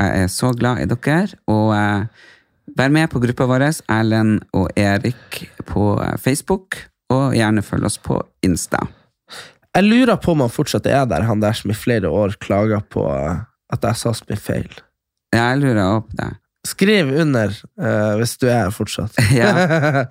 [0.00, 2.28] jeg er så glad i dere, og eh,
[2.76, 6.78] vær med på gruppa vår, Erlend og Erik på Facebook,
[7.10, 8.86] og gjerne følg oss på Insta.
[9.74, 12.80] jeg lurer på om han fortsatt er der, han der som i flere år klager
[12.80, 14.70] på eh, at jeg sa så mye feil.
[15.34, 16.30] Jeg lurer også på det.
[16.66, 19.16] Skriv under uh, hvis du er her fortsatt.
[19.40, 20.04] Ja.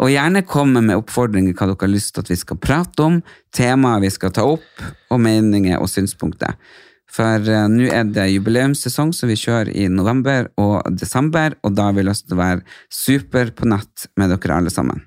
[0.00, 3.18] Og gjerne komme med oppfordringer hva dere har lyst til at vi skal prate om,
[3.56, 6.56] temaer vi skal ta opp, og meninger og synspunkter.
[7.10, 11.82] For eh, nå er det jubileumssesong, så vi kjører i november og desember, og da
[11.88, 14.98] har vi lyst til å være super på nett med dere alle sammen.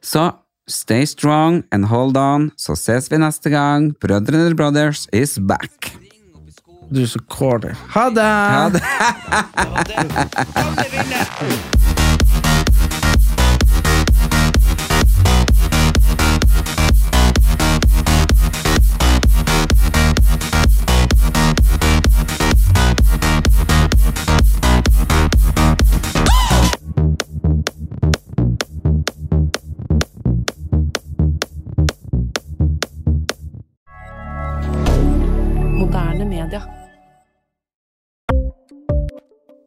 [0.00, 0.30] Så
[0.70, 3.92] stay strong and hold on, så ses vi neste gang.
[4.00, 5.92] Brødrene Brothers is back.
[6.92, 7.72] Du er så corny.
[7.94, 8.22] Ha det!
[8.22, 8.68] Ha
[11.72, 11.81] det.